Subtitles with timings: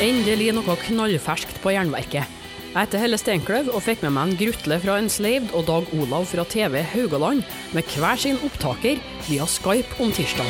[0.00, 2.24] Endelig noe knallferskt på Jernverket.
[2.70, 6.24] Jeg heter Helle Steinkløv og fikk med meg en Grutle fra Enslaved og Dag Olav
[6.30, 7.42] fra TV Haugaland
[7.76, 10.48] med hver sin opptaker via Skype om tirsdag.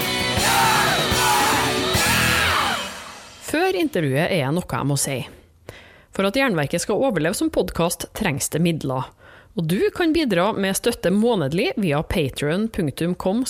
[3.49, 5.19] Før intervjuet er det noe jeg må si.
[6.15, 9.11] For at Jernverket skal overleve som podkast, trengs det midler.
[9.59, 13.43] Og du kan bidra med støtte månedlig via patrion.com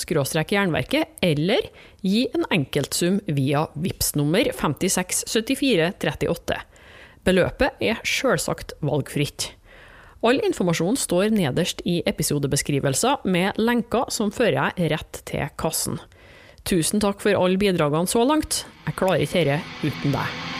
[0.49, 1.67] jernverket, eller
[2.01, 6.57] gi en enkeltsum via VIPS nummer 567438.
[7.21, 9.51] Beløpet er sjølsagt valgfritt.
[10.21, 16.01] All informasjon står nederst i episodebeskrivelser med lenker som fører deg rett til kassen.
[16.65, 18.65] Tusen takk for alle bidragene så langt.
[18.85, 20.50] Jeg klarer ikke dette uten deg.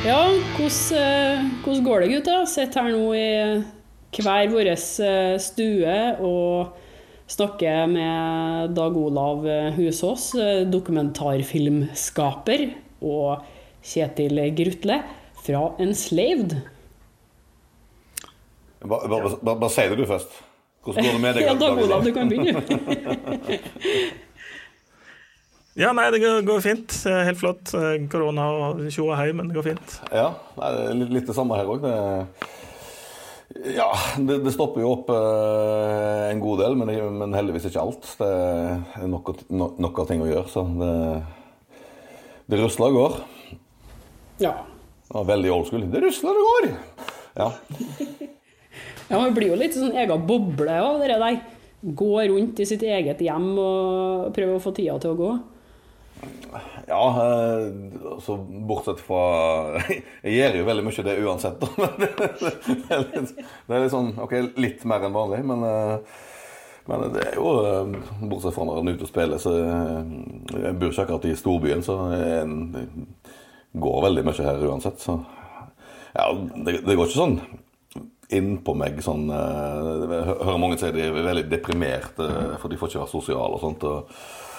[0.00, 2.44] Ja, hvordan, eh, hvordan går det, gutter?
[2.48, 3.60] Sitter her nå i
[4.16, 6.70] hver vår eh, stue og
[7.28, 9.44] snakker med Dag Olav
[9.76, 12.64] Husås, eh, dokumentarfilmskaper,
[13.04, 13.44] og
[13.84, 15.02] Kjetil Grutle
[15.44, 16.56] fra Enslaved.
[18.80, 20.32] Bare, bare, bare, bare si det du først.
[20.80, 21.44] Hvordan går det med deg?
[21.50, 22.56] ja, Dag Olav, du kan begynne.
[25.80, 26.94] ja, nei, det går fint.
[27.08, 27.74] Helt flott.
[28.12, 30.00] Korona og tjo og hei, men det går fint.
[30.12, 31.86] Ja, nei, det er litt, det samme her òg.
[33.50, 38.06] Ja, det, det, stopper jo opp eh, en god del, men, men, heldigvis ikke alt.
[38.20, 40.92] Det er nok, nok, nok av ting å gjøre, så det,
[42.46, 43.16] det rusler og går.
[44.44, 44.54] Ja.
[45.10, 45.24] ja.
[45.32, 45.88] Veldig old school.
[45.90, 46.70] Det rusler og går!
[47.40, 47.50] Ja.
[49.10, 51.40] Ja, man blir jo litt sånn egen boble av det der.
[51.80, 55.30] Gå rundt i sitt eget hjem og prøve å få tida til å gå.
[56.88, 57.04] Ja,
[58.10, 59.20] altså bortsett fra
[60.24, 61.62] Jeg gjør jo veldig mye det uansett,
[62.00, 62.10] det,
[62.90, 66.18] er litt, det er litt sånn OK, litt mer enn vanlig, men, eh,
[66.90, 70.76] men det er jo eh, Bortsett fra når en er ute og spiller, så Jeg
[70.80, 72.84] bor ikke akkurat i storbyen, så jeg
[73.80, 74.98] går veldig mye her uansett.
[74.98, 75.14] Så
[76.16, 77.40] ja, det, det går ikke sånn
[78.34, 82.26] innpå meg sånn Jeg hører mange si de er veldig deprimerte
[82.62, 83.86] for de får ikke være sosiale og sånt.
[83.86, 84.49] og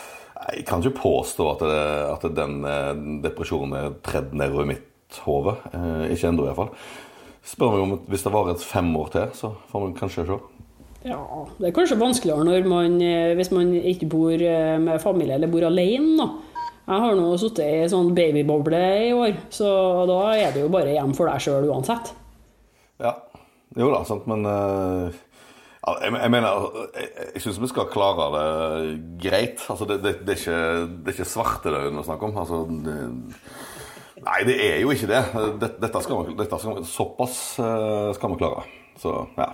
[0.49, 1.81] jeg kan ikke påstå at, det,
[2.11, 2.91] at den eh,
[3.25, 5.57] depresjonen er tredd nedover mitt hode.
[5.73, 6.71] Eh, ikke ennå, iallfall.
[7.45, 10.39] Spør meg om hvis det varer fem år til, så får vi kanskje se.
[11.01, 11.17] Ja,
[11.57, 12.99] det er kanskje vanskeligere når man,
[13.39, 16.13] hvis man ikke bor med familie eller bor alene.
[16.19, 16.27] da.
[16.91, 19.67] Jeg har nå sittet i sånn babyboble i år, så
[20.09, 22.11] da er det jo bare hjem for deg sjøl uansett.
[23.01, 23.15] Ja,
[23.77, 25.13] jo da, sant, men uh,
[25.81, 26.47] jeg, mener
[26.93, 28.91] Jeg, jeg syns vi skal klare det
[29.23, 29.63] greit.
[29.69, 30.59] Altså, det, det, det, er ikke,
[30.91, 32.37] det er ikke svartedauden å snakke om.
[32.37, 32.97] Altså, det,
[34.21, 35.23] nei, det er jo ikke det.
[35.81, 38.65] Dette skal vi, dette skal vi, såpass uh, skal vi klare.
[39.01, 39.49] Så ja.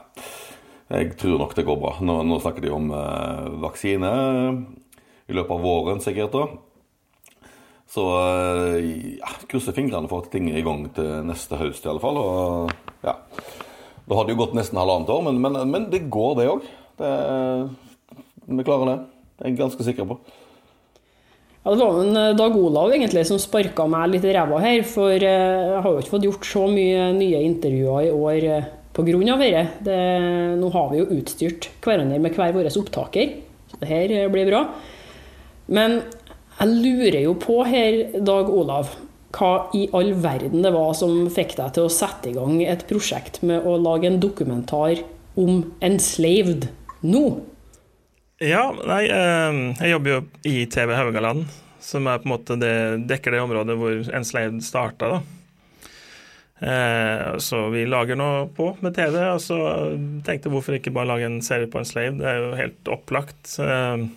[0.87, 1.97] Jeg tror nok det går bra.
[2.03, 4.11] Nå, nå snakker de om eh, vaksine
[5.27, 6.31] i løpet av våren, sikkert.
[6.31, 7.41] da.
[7.91, 8.05] Så
[8.79, 12.19] ja, krysser fingrene for at ting er i gang til neste høst i alle fall.
[12.23, 13.17] Og ja.
[14.07, 16.67] Da hadde det jo gått nesten halvannet år, men, men, men det går, det òg.
[18.47, 18.99] Vi klarer det.
[19.37, 20.17] Det er jeg ganske sikker på.
[21.67, 24.85] Ja, Det var en eh, Dag Olav egentlig som sparka meg litt i ræva her.
[24.87, 28.69] For eh, jeg har jo ikke fått gjort så mye nye intervjuer i år eh,
[28.95, 29.35] pga.
[29.41, 29.97] dette.
[30.57, 33.35] nå har vi jo utstyrt hverandre med hver vår opptaker,
[33.69, 34.63] så det her blir bra.
[35.67, 35.99] Men
[36.57, 38.95] jeg lurer jo på her, Dag Olav,
[39.37, 42.87] hva i all verden det var som fikk deg til å sette i gang et
[42.89, 45.03] prosjekt med å lage en dokumentar
[45.37, 46.67] om enslaved
[47.05, 47.23] nå?
[48.41, 51.47] Ja, nei, eh, jeg jobber jo i TV Haugaland,
[51.81, 52.75] som er på en måte det,
[53.09, 55.21] dekker det området hvor enslaved starta.
[56.59, 59.57] Eh, så vi lager nå på med TV, og så
[60.25, 62.21] tenkte hvorfor ikke bare lage en serie på enslaved?
[62.21, 63.57] Det er jo helt opplagt.
[63.61, 64.07] Eh,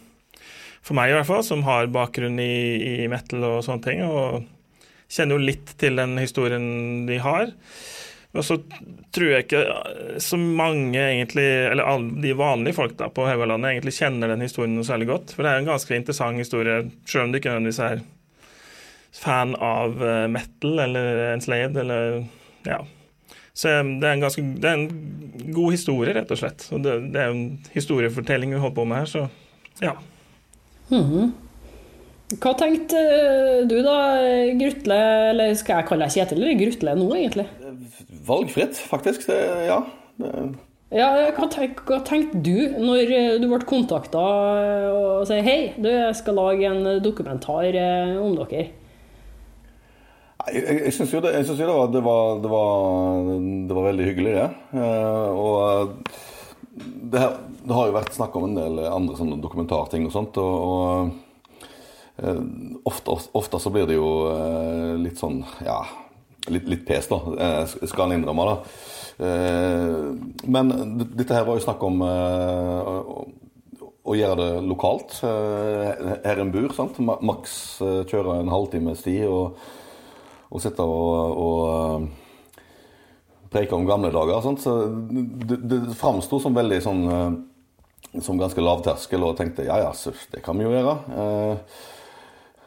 [0.81, 2.55] for meg i hvert fall, som har bakgrunn i,
[3.05, 4.05] i metal og sånne ting.
[4.05, 4.49] og
[5.11, 6.69] kjenner jo litt til den historien
[7.09, 7.51] de har.
[8.31, 8.61] Og så
[9.11, 9.65] tror jeg ikke
[10.23, 14.77] så mange egentlig, eller alle de vanlige folk da på Haugalandet egentlig kjenner den historien
[14.79, 15.35] noe særlig godt.
[15.35, 18.05] For det er en ganske interessant historie, selv om de ikke nødvendigvis er
[19.19, 22.21] fan av eh, metal eller enslaved eller
[22.69, 22.79] ja.
[23.53, 26.69] Så eh, det er en ganske det er en god historie, rett og slett.
[26.71, 29.27] Og det, det er en historiefortelling vi holder på med her, så
[29.83, 29.97] ja.
[30.91, 31.31] Mm -hmm.
[32.39, 33.99] Hva tenkte eh, du da,
[34.59, 34.97] Grutle,
[35.33, 37.47] eller skal jeg kalle deg Kjetil eller Grutle nå, egentlig?
[38.29, 39.25] Valgfritt, faktisk.
[39.27, 39.81] Det, ja.
[40.21, 40.35] Det...
[40.95, 44.21] Ja, hva, tenk, hva, tenkte du når eh, du ble kontakta
[44.95, 48.69] og sa hei, du, jeg skal lage en dokumentar eh, om dere?
[50.51, 53.33] Jeg, jeg, jeg syns jo, det, synes jo det, var, det, var, det, var,
[53.67, 54.47] det, var, veldig hyggelig, det.
[55.35, 55.99] Og
[57.11, 60.39] det, her, det, har jo vært snakk om en del andre sånne dokumentarting og sånt.
[60.41, 61.27] og, og
[62.85, 65.81] ofte, ofte, så blir det jo eh, litt sånn ja,
[66.53, 67.21] litt, litt pes, da.
[67.47, 68.57] Eh, skal en innrømme, da.
[69.21, 70.73] Eh, men
[71.03, 72.81] dette her var jo snakk om eh,
[74.11, 75.21] å gjøre det lokalt.
[75.27, 76.73] Eh, her en bur.
[76.77, 76.99] sant?
[77.01, 79.61] Maks kjøre en halvtime sti og,
[80.51, 82.09] og sitte og, og
[83.51, 84.41] preike om gamle dager.
[84.45, 84.63] Sant?
[84.65, 87.31] Så det, det framsto som veldig sånn eh,
[88.25, 89.91] Som ganske lavterskel, og tenkte ja ja,
[90.33, 90.95] det kan vi jo gjøre.
[91.15, 91.81] Eh,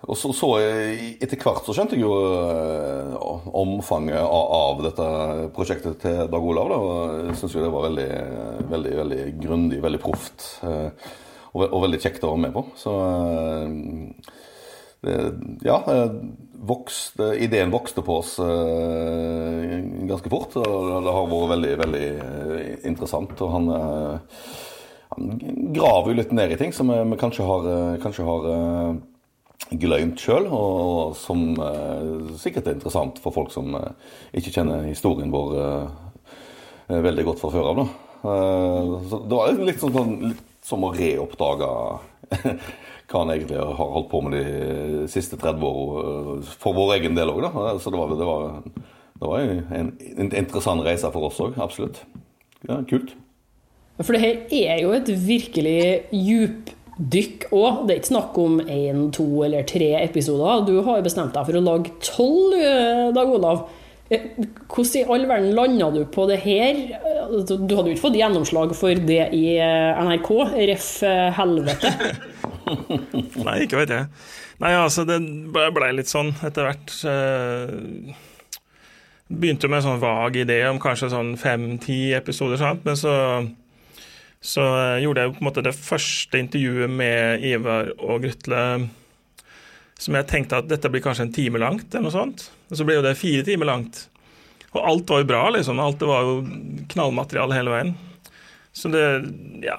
[0.04, 5.10] og så, så Etter hvert så skjønte jeg jo uh, omfanget av, av, dette
[5.56, 6.72] prosjektet til Dag Olav.
[6.72, 8.10] Da, og jeg syns jo det var veldig,
[8.72, 10.48] veldig, veldig grundig, veldig proft.
[10.64, 10.90] Uh,
[11.54, 12.66] og, og, veldig kjekt å være med på.
[12.82, 12.96] Så
[15.04, 15.18] det,
[15.68, 15.78] ja,
[16.64, 20.56] vokste, ideen vokste på oss eh, ganske fort.
[20.60, 23.36] Og det har vært veldig, veldig eh, interessant.
[23.44, 24.46] Og han, eh,
[25.14, 25.34] han
[25.76, 27.68] graver jo litt ned i ting som vi kanskje har,
[28.04, 28.48] kanskje har
[29.82, 31.54] glemt sjøl, og, som
[32.42, 33.76] sikkert er interessant for folk som
[34.36, 35.54] ikke kjenner historien vår
[37.04, 37.84] veldig godt fra før av.
[38.24, 41.70] Så det var litt, sånn, litt som å reoppdage
[43.14, 47.34] hva han egentlig har holdt på med de siste 30 åra, for vår egen del
[47.34, 47.46] òg.
[47.84, 48.48] Så det var, det var,
[49.20, 52.02] det var en, en, interessant reise for oss òg, absolutt.
[52.66, 53.14] Ja, kult.
[54.02, 54.40] For det her
[54.74, 55.78] er jo et virkelig
[56.98, 57.86] djupdykk òg.
[57.88, 60.66] Det er ikke snakk om én, to eller tre episoder.
[60.68, 63.70] Du har bestemt deg for å lage tolv, eh, Dag Olav.
[64.12, 64.20] Eh,
[64.68, 67.00] hvordan i all verden landa du på det her?
[67.32, 70.30] Altså, du hadde jo ikke fått gjennomslag for det i eh, NRK,
[70.70, 71.02] ref.
[71.34, 71.94] helvete.
[73.46, 74.08] Nei, ikke vet jeg.
[74.60, 75.20] Nei, altså, det
[75.50, 76.94] blei litt sånn etter hvert.
[79.34, 82.84] Begynte med en sånn vag idé om kanskje sånn fem-ti episoder, sant?
[82.86, 83.14] men så,
[84.44, 88.64] så eh, gjorde jeg på en måte det første intervjuet med Ivar og Grutle
[90.04, 92.48] som jeg tenkte at dette blir kanskje en time langt, eller noe sånt.
[92.70, 94.08] Og så ble jo det fire timer langt.
[94.74, 95.80] Og alt var jo bra, liksom.
[95.80, 96.36] Alt det var jo
[96.92, 97.94] knallmateriale hele veien.
[98.74, 99.06] Så det
[99.64, 99.78] Ja,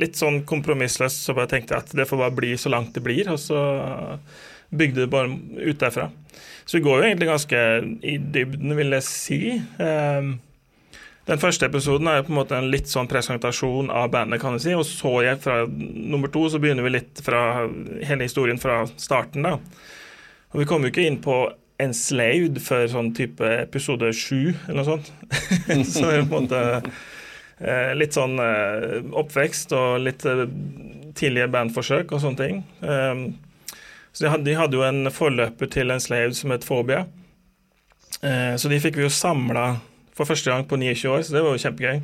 [0.00, 3.04] litt sånn kompromissløst så bare tenkte jeg at det får bare bli så langt det
[3.04, 3.60] blir, og så
[4.68, 6.10] bygde det bare ut derfra.
[6.66, 7.62] Så vi går jo egentlig ganske
[8.04, 9.40] i dybden, vil jeg si.
[9.80, 10.34] Ehm,
[11.28, 14.56] den første episoden er jo på en måte en litt sånn presentasjon av bandet, kan
[14.56, 14.72] du si.
[14.74, 17.66] Og så jeg fra nummer to, så begynner vi litt fra
[18.06, 19.58] hele historien fra starten, da.
[20.50, 21.42] Og vi kommer jo ikke inn på
[21.80, 25.12] Enslaved før sånn type episode sju, eller noe sånt.
[25.92, 26.64] så det er på en måte
[27.60, 30.46] Eh, litt sånn eh, oppvekst og litt eh,
[31.18, 32.60] tidlige bandforsøk og sånne ting.
[34.10, 37.04] Så de hadde, de hadde jo en forløper til en slave som het Phobia.
[38.20, 39.64] Så de fikk vi jo samla
[40.16, 42.00] for første gang på 29 år, så det var jo kjempegøy.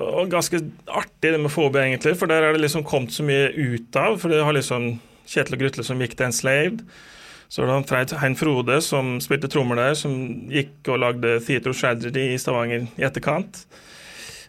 [0.00, 3.50] og ganske artig det med FOB, egentlig, for der er det liksom kommet så mye
[3.52, 4.16] ut av.
[4.18, 4.94] For det har liksom
[5.28, 6.84] Kjetil og Grutle som gikk til Enslaved.
[7.52, 10.12] Så var det Hein Frode som spilte trommer der, som
[10.48, 13.66] gikk og lagde Theater Tragedy i Stavanger i etterkant.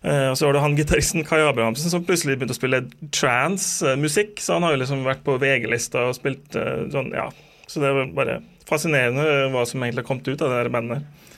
[0.03, 2.79] Eh, og så var det han gitaristen Kai Abrahamsen som plutselig begynte å spille
[3.15, 4.39] trans-musikk.
[4.39, 7.27] Så han har jo liksom vært på VG-lista og spilt eh, sånn, ja.
[7.67, 8.39] Så det var bare
[8.73, 11.29] fascinerende hva som egentlig har kommet ut av det der bandet.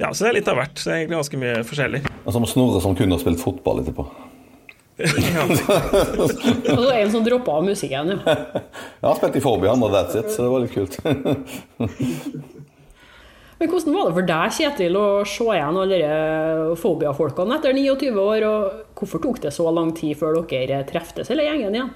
[0.00, 0.78] Ja, så det er litt av hvert.
[0.78, 2.00] Det er egentlig ganske mye forskjellig.
[2.24, 4.06] Og som Snorre som kunne ha spilt fotball etterpå.
[5.02, 8.18] og så en som droppa av musikken, ja.
[9.02, 10.94] Jeg har spilt i han, og that's it, så det var litt kult.
[13.58, 15.98] Men hvordan var det for deg, Kjetil, å se igjen alle
[16.78, 18.46] Fobia-folkene etter 29 år?
[18.48, 21.92] Og hvorfor tok det så lang tid før dere treftes, hele gjengen igjen?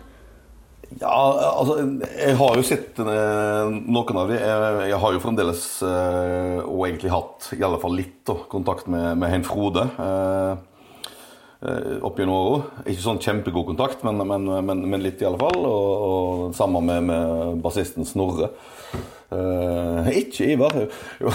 [0.98, 1.18] Ja,
[1.52, 1.74] altså
[2.16, 4.38] Jeg har jo sett eh, noen av dem.
[4.40, 8.88] Jeg, jeg, har jo fremdeles, eh, og egentlig hatt i alle fall litt, da, kontakt
[8.88, 9.84] med, med Hein Frode.
[10.00, 10.66] Eh,
[11.58, 12.62] Eh, opp gjennom.
[12.86, 15.58] Ikke sånn kjempegod kontakt, men, men, men, men, litt i alle fall.
[15.66, 18.52] Og, og sammen med, med bassisten Snorre.
[19.28, 20.76] Uh, ikke Ivar.
[21.20, 21.32] Jo.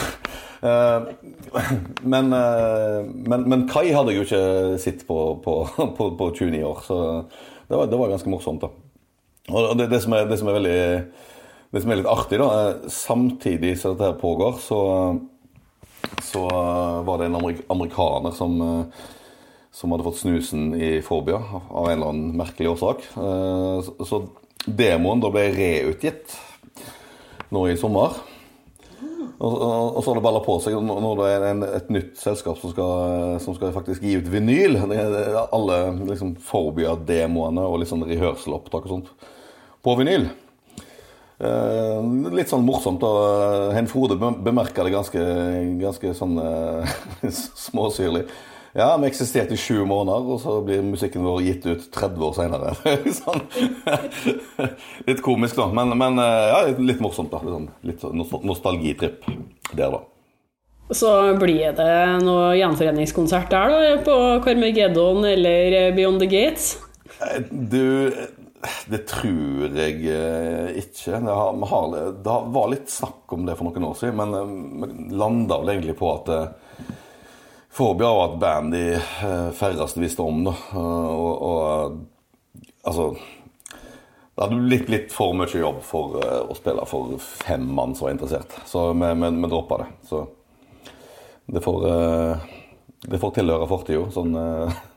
[0.63, 1.11] Uh,
[2.07, 4.45] men, Kai hadde jeg jo ikke
[4.81, 5.57] sett på, på,
[5.99, 6.97] på, på 29 år, så
[7.67, 8.63] det var, det var, ganske morsomt.
[8.63, 8.71] da.
[9.51, 10.77] Og det, det, som er, det, som er, veldig
[11.73, 12.49] det som er litt artig, da,
[12.87, 14.79] samtidig som dette pågår, så,
[16.23, 16.45] så
[17.03, 17.41] var det en
[17.73, 18.55] amerikaner som
[19.73, 23.07] som hadde fått snusen i Fobia av en eller annen merkelig årsak.
[23.17, 24.19] Eh, så
[24.65, 26.35] demoen da ble reutgitt
[27.53, 28.19] nå i sommer.
[29.41, 32.71] Og, så har det balla på seg når det er en, et nytt selskap som
[32.71, 34.77] skal, som skal, faktisk gi ut vinyl.
[34.91, 35.01] Det
[35.43, 35.79] alle
[36.13, 39.11] liksom, Phobia-demoene og litt sånn rehearsal-opptak og sånt
[39.83, 40.29] på vinyl.
[41.43, 41.99] Eh,
[42.31, 43.01] litt sånn morsomt.
[43.03, 43.73] da.
[43.75, 45.23] Hen Frode bemerka det ganske,
[45.81, 46.97] ganske sånn eh,
[47.65, 48.27] småsyrlig.
[48.73, 52.31] Ja, vi eksisterte i sju måneder, og så blir musikken vår gitt ut 30 år
[52.33, 52.71] seinere.
[53.19, 53.43] sånn.
[55.09, 55.67] litt komisk, da.
[55.77, 57.29] Men, men ja, litt morsomt.
[57.29, 57.43] da.
[57.85, 59.29] Litt, sånn, litt nostalgitripp
[59.77, 60.01] der, da.
[60.93, 61.93] Så blir det
[62.25, 63.99] noe gjenforeningskonsert der, da?
[64.09, 66.73] På Carmageddon eller Beyond the Gates?
[67.51, 68.09] Du
[68.87, 69.97] det tror jeg
[70.79, 71.17] ikke.
[71.19, 74.29] Det, har, det, var litt snakk om det for noen år siden, men
[74.79, 76.31] vi landa vel egentlig på at
[77.73, 80.43] Phobia var et band de eh, færreste visste om.
[80.45, 80.53] Da.
[80.73, 86.85] Eh, og, og, altså Det hadde blitt litt for mye jobb for eh, å spille
[86.89, 88.53] for fem mann som var interessert.
[88.69, 89.89] Så vi, vi, vi droppa det.
[90.09, 90.21] Så
[91.53, 91.87] det får,
[93.09, 94.37] det får tilhøre fortida, sånn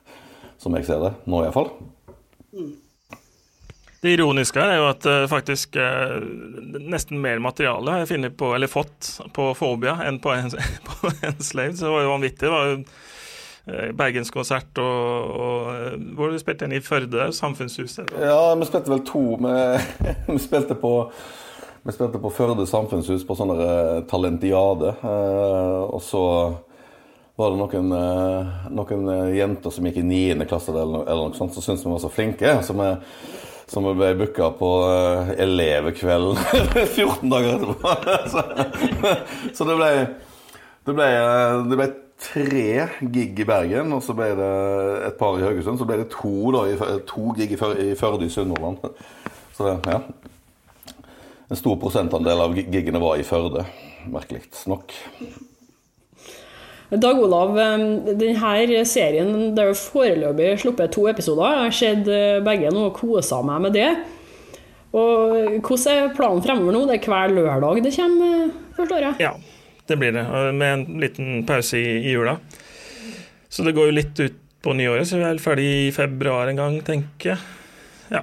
[0.63, 1.15] som jeg ser det.
[1.27, 1.73] Nå iallfall.
[2.53, 2.75] Mm.
[4.01, 6.19] Det ironiske er jo at uh, faktisk uh,
[6.85, 10.53] nesten mer materiale har jeg på, eller fått på Fobia enn på en,
[10.89, 11.77] på en slave.
[11.77, 12.43] Så det var jo vanvittig.
[12.45, 17.31] Det var jo uh, Bergenskonsert og, og Hvor du spilte den i Førde?
[17.33, 18.13] Samfunnshuset?
[18.21, 19.25] Ja, vi spilte vel to.
[19.41, 19.57] Vi,
[20.35, 20.95] vi spilte på
[21.87, 23.53] vi spilte på Førde samfunnshus på sånn
[24.11, 24.89] talentiade.
[25.07, 26.23] og så
[27.39, 27.93] var det noen,
[28.75, 32.03] noen, jenter som gikk i niende klasse eller, eller noe sånt, som syntes vi var
[32.03, 32.57] så flinke.
[32.67, 32.89] Så vi
[33.71, 36.39] som ble booka på uh, elevkvelden
[36.87, 37.95] 14 dager etterpå.
[38.33, 38.45] så,
[39.53, 39.89] så det, ble,
[40.87, 41.89] det, ble, eh, det ble
[42.27, 42.69] tre
[43.13, 44.53] gig i Bergen, og så ble det
[45.09, 45.81] et par i Haugesund.
[45.81, 46.63] Så ble det to, da,
[47.09, 47.59] to gig i
[47.99, 48.87] Førde i Sunnhordland.
[49.57, 50.01] Så ja.
[51.47, 53.67] En stor prosentandel av gigene var i Førde,
[54.11, 54.95] merkelig nok.
[56.87, 57.57] Dag Olav,
[58.07, 61.57] denne serien det er jo foreløpig sluppet to episoder.
[61.57, 63.89] Jeg har sett eh, begge nå og kosa meg med det.
[64.97, 66.85] Og Hvordan er planen fremover nå?
[66.87, 69.19] Det er hver lørdag det kommer, forstår jeg?
[69.27, 69.35] Ja,
[69.91, 70.25] det blir det.
[70.55, 72.39] Med en liten pause i, i jula.
[73.51, 76.59] Så det går jo litt ut på nyåret, så vi er ferdig i februar en
[76.59, 77.43] gang, tenker jeg.
[78.15, 78.23] Ja.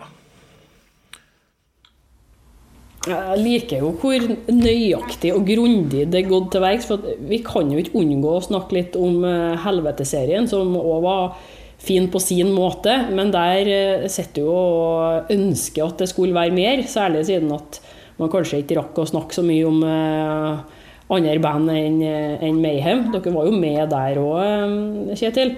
[3.03, 6.88] Jeg liker jo hvor nøyaktig og grundig det er gått til verks.
[6.88, 11.50] For vi kan jo ikke unngå å snakke litt om eh, Helveteserien, som òg var
[11.83, 12.95] fin på sin måte.
[13.12, 17.81] Men der eh, sitter jo og ønsker at det skulle være mer, særlig siden at
[18.22, 20.79] man kanskje ikke rakk å snakke så mye om eh,
[21.13, 23.10] andre band enn Mayhem.
[23.12, 25.57] Dere var jo med der òg, Kjetil.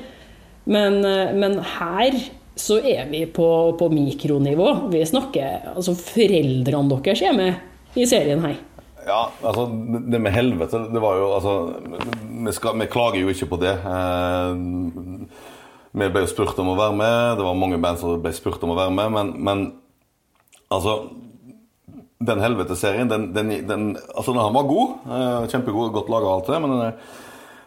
[0.66, 0.98] Men,
[1.38, 2.18] men her
[2.56, 3.48] så er vi på,
[3.80, 4.70] på mikronivå.
[4.92, 8.56] Vi snakker Altså, foreldrene deres er med i serien her.
[9.06, 9.68] Ja, altså
[10.10, 11.54] det med helvete, det var jo Altså,
[12.46, 13.76] vi, skal, vi klager jo ikke på det.
[13.76, 14.56] Eh,
[15.96, 18.64] vi ble jo spurt om å være med, det var mange band som ble spurt
[18.66, 19.68] om å være med, men, men
[20.74, 20.98] altså
[22.26, 23.82] Den helveteserien, den, den, den,
[24.16, 24.98] altså, han var god.
[25.06, 26.76] Eh, kjempegod, godt laga alt det, men,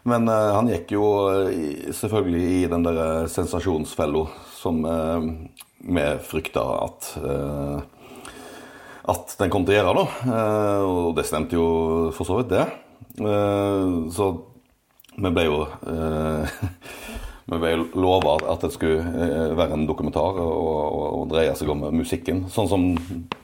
[0.08, 1.06] men eh, han gikk jo
[1.94, 4.26] selvfølgelig i den der sensasjonsfella
[4.58, 5.28] som eh,
[5.78, 7.78] vi frykta at eh,
[9.08, 9.92] at den kom til å gjøre.
[9.96, 11.68] da, eh, Og det stemte jo
[12.12, 12.66] for så vidt, det.
[14.14, 14.26] Så
[15.16, 15.62] vi ble jo
[17.48, 21.86] Vi ble lova at det skulle være en dokumentar og, og, og, dreie seg om
[21.96, 22.42] musikken.
[22.52, 22.84] Sånn som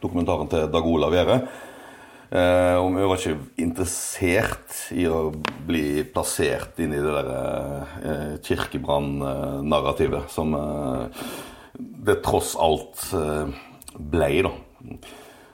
[0.03, 1.33] dokumentaren til Dag Olav gjør.
[2.35, 5.29] Eh, og vi var ikke interessert i å
[5.69, 11.07] bli plassert inn i det der uh, kirkebrann-narrativet som uh,
[11.75, 13.55] det tross alt eh,
[13.95, 14.51] ble, da.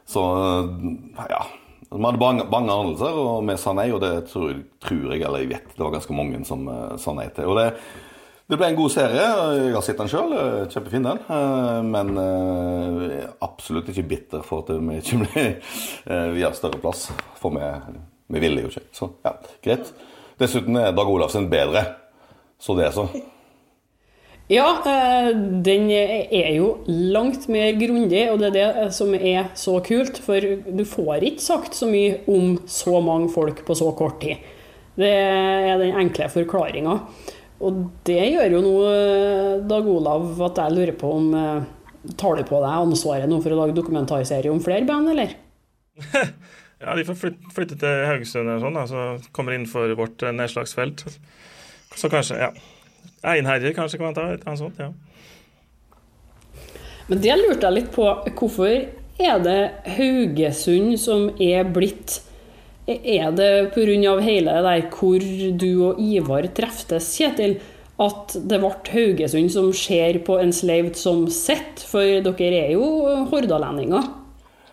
[0.08, 0.22] Så
[1.20, 1.42] ja.
[1.90, 5.42] Vi hadde bange, bange anelser, og vi sa nei, og det tror, tror, jeg, eller
[5.42, 7.50] jeg vet, det var ganske mange som uh, sa nei til.
[7.50, 7.74] Og det,
[8.50, 9.24] det ble en god serie.
[9.60, 10.32] Jeg har sett den sjøl.
[10.72, 11.20] Kjempefin, den.
[11.86, 15.44] Men men er absolutt ikke bitter for at vi ikke ble
[16.34, 17.08] Vi har større plass.
[17.38, 17.68] For vi,
[18.34, 18.88] vi ville jo ikke.
[18.96, 19.92] Så ja, greit.
[20.40, 21.84] Dessuten er Dag Olavsen bedre.
[22.60, 23.06] Så det, er så.
[24.50, 24.66] Ja,
[25.64, 30.18] den er jo langt mer grundig, og det er det som er så kult.
[30.24, 34.42] For du får ikke sagt så mye om så mange folk på så kort tid.
[34.98, 36.98] Det er den enkle forklaringa.
[37.60, 41.68] Og det gjør jo nå, eh, Dag Olav, at jeg lurer på om eh,
[42.16, 45.34] Tar du på deg ansvaret nå for å lage dokumentarserie om flere band, eller?
[46.80, 50.32] ja, de får flytte, flytte til Haugesund eller sånn, da, så kommer innenfor vårt eh,
[50.32, 51.04] nedslagsfelt.
[52.00, 52.48] Så kanskje, ja.
[53.28, 54.88] Einherjer kanskje kan man ta, et annet sånt, ja.
[57.10, 58.06] Men det lurte jeg litt på.
[58.38, 58.72] Hvorfor
[59.20, 59.60] er det
[59.98, 62.22] Haugesund som er blitt
[63.04, 64.14] er det pga.
[64.20, 65.26] hele det der hvor
[65.58, 67.60] du og Ivar treftes, Kjetil,
[68.00, 71.84] at det ble Haugesund som ser på en Enslaved som sitt?
[71.84, 74.08] For dere er jo hordalendinger.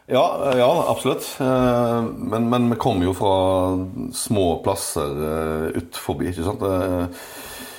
[0.08, 0.24] Ja,
[0.56, 1.28] ja absolutt.
[1.44, 3.76] Eh, men, men, vi kom jo fra
[4.16, 6.64] små plasser uh, ut forbi, ikke sant.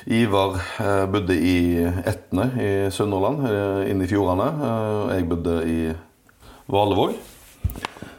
[0.09, 0.54] Ivar
[1.12, 3.42] bodde i Etne i Sunnhordland,
[3.90, 4.47] inne i fjordene.
[5.12, 5.80] Jeg bodde i
[6.73, 7.18] Valevåg,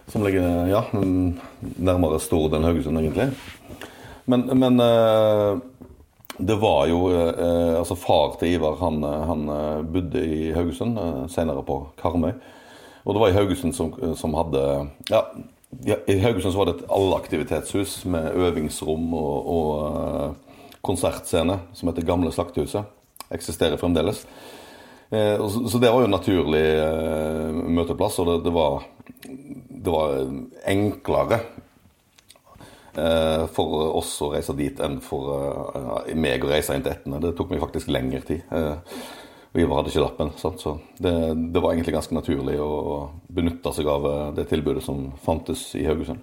[0.10, 3.30] som ligger ja, nærmere Stord enn Haugesund, egentlig.
[4.30, 4.78] Men, men
[6.38, 9.46] det var jo altså Far til Ivar han, han
[9.90, 10.98] bodde i Haugesund,
[11.34, 12.34] senere på Karmøy.
[13.06, 14.64] Og det var i Haugesund som, som hadde
[15.10, 15.24] ja,
[16.08, 20.50] I Haugesund så var det et allaktivitetshus med øvingsrom og, og
[20.86, 22.88] konsertscene som heter Gamle Slaktehuset.
[23.30, 24.24] Eksisterer fremdeles.
[25.10, 28.86] Eh, så det var jo en naturlig eh, møteplass, og det, det, var,
[29.80, 30.20] det var,
[30.68, 31.40] enklere
[32.94, 35.32] eh, for oss å reise dit enn for
[36.06, 37.22] eh, meg å reise inn til Etne.
[37.24, 38.44] Det tok meg faktisk lengre tid.
[38.52, 39.00] Eh,
[39.50, 40.34] og hadde ikke lappen.
[40.38, 41.14] Så det,
[41.50, 44.06] det, var egentlig ganske naturlig å benytte seg av
[44.38, 46.22] det tilbudet som fantes i Haugesund.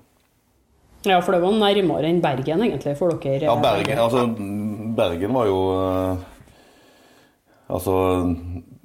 [1.06, 3.46] Ja, for det var nærmere enn Bergen, egentlig, for dere?
[3.48, 4.24] Ja, Bergen, altså,
[4.96, 5.60] Bergen var jo
[7.66, 7.92] Altså,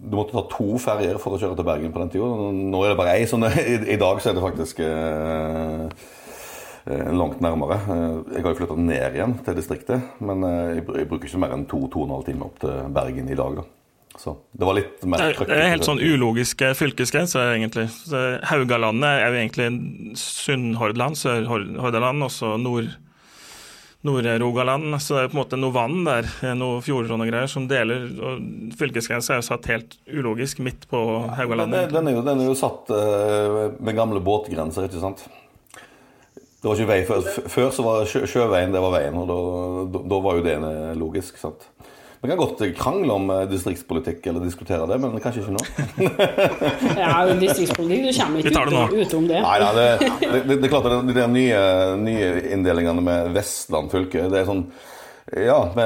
[0.01, 2.29] du måtte ta to ferjer for å kjøre til Bergen på den tida.
[2.74, 5.84] Nå er det bare ei, så i, i dag så er det faktisk eh,
[6.89, 7.77] eh langt nærmere.
[8.34, 11.67] Jeg har jo flytta ned igjen til distriktet, men jeg, jeg bruker ikke mer enn
[11.70, 13.62] to-to og en halv time opp til Bergen i dag.
[13.62, 13.67] da.
[14.20, 15.50] Så det var litt mer trøkk.
[15.50, 17.88] Det er helt sånn ulogiske fylkesgrenser, egentlig.
[18.50, 19.70] Haugalandet er jo egentlig
[20.20, 22.91] Sunnhordland, Sør-Hordaland, og så Nord...
[24.08, 27.67] Nord-Rogaland, så det er på en måte noe vann der, noe fjorder og greier som
[27.70, 28.08] deler.
[28.17, 31.01] og Fylkesgrensa er jo satt helt ulogisk midt på
[31.38, 31.91] Haugalandet.
[31.93, 35.27] Den, den, den er jo satt uh, med gamle båtgrenser, ikke sant.
[36.62, 40.01] Det var ikke vei Før, før så var sjø, sjøveien det var veien, og da,
[40.13, 40.58] da var jo det
[40.98, 41.38] logisk.
[41.41, 41.70] sant?
[42.22, 45.63] Vi kan godt krangle om eh, distriktspolitikk eller diskutere det, men kanskje ikke nå.
[47.01, 49.40] ja, distriktspolitikk, du kommer ikke ut, utom det.
[49.42, 49.86] Nei, nei det,
[50.22, 51.62] det, det, er klart at de nye,
[51.98, 54.68] nye inndelingene med Vestland fylke det er sånn
[55.32, 55.86] ja, vi,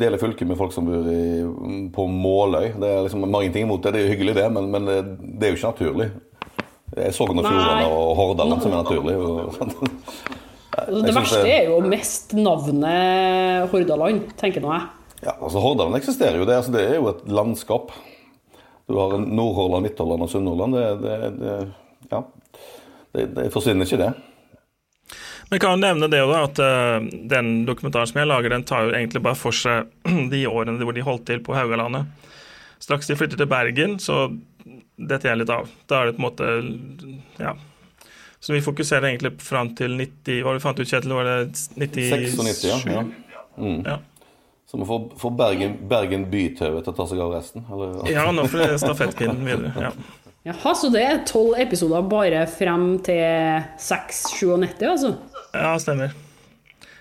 [0.00, 1.42] deler fylket med folk som bor i,
[1.94, 2.72] på Måløy.
[2.80, 3.92] Det er liksom mange ting imot det.
[3.92, 6.08] Det er jo hyggelig, det, men, men det er jo ikke naturlig.
[6.92, 9.14] Det er Sogn og Fjordane og Hordaland som er naturlig.
[9.20, 9.54] Og,
[11.06, 14.90] det verste er jo mest navnet Hordaland, tenker nå jeg.
[15.22, 16.46] Ja, altså Hordaland eksisterer jo.
[16.48, 17.92] Det, altså, det er jo et landskap.
[18.90, 20.74] Du har Nordhordland, Midthordland og Sunnhordland.
[20.74, 21.52] Det, det,
[22.10, 22.22] ja.
[23.12, 24.12] det, forsvinner ikke, det.
[25.52, 28.94] Men kan jo nevne det at uh, den dokumentaren som jeg lager, den tar jo
[28.96, 29.92] egentlig bare for seg
[30.34, 32.30] de årene hvor de holdt til på Haugalandet.
[32.82, 34.24] Straks de flytter til Bergen, så
[34.98, 35.70] detter jeg litt av.
[35.86, 36.54] Da er det på en måte
[37.38, 37.54] Ja.
[38.42, 41.12] Så vi fokuserer egentlig fram til 90 Hva vi fant ut, Kjetil?
[41.14, 41.36] Var det
[41.78, 42.32] 96?
[42.34, 42.78] 96, ja.
[42.96, 43.42] ja.
[43.54, 43.84] Mm.
[43.86, 44.00] ja.
[44.72, 47.64] Så vi får, får Bergen, Bergen bytøve til å ta seg av resten?
[47.68, 47.98] Eller?
[48.08, 49.72] Ja, nå får jeg stafettpinnen videre.
[49.76, 49.90] Ja.
[50.48, 53.20] Jaha, så det er tolv episoder bare frem til
[53.76, 55.12] 6-97, altså?
[55.52, 56.16] Ja, stemmer.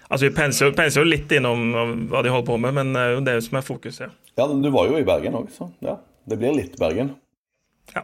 [0.09, 1.63] Altså, Vi penser, penser, jo litt innom
[2.11, 4.11] hva de holder på med, men det er jo det som er fokuset.
[4.35, 4.43] Ja.
[4.43, 5.95] ja, du var jo i Bergen òg, så ja,
[6.27, 7.15] det blir litt Bergen.
[7.95, 8.03] Ja.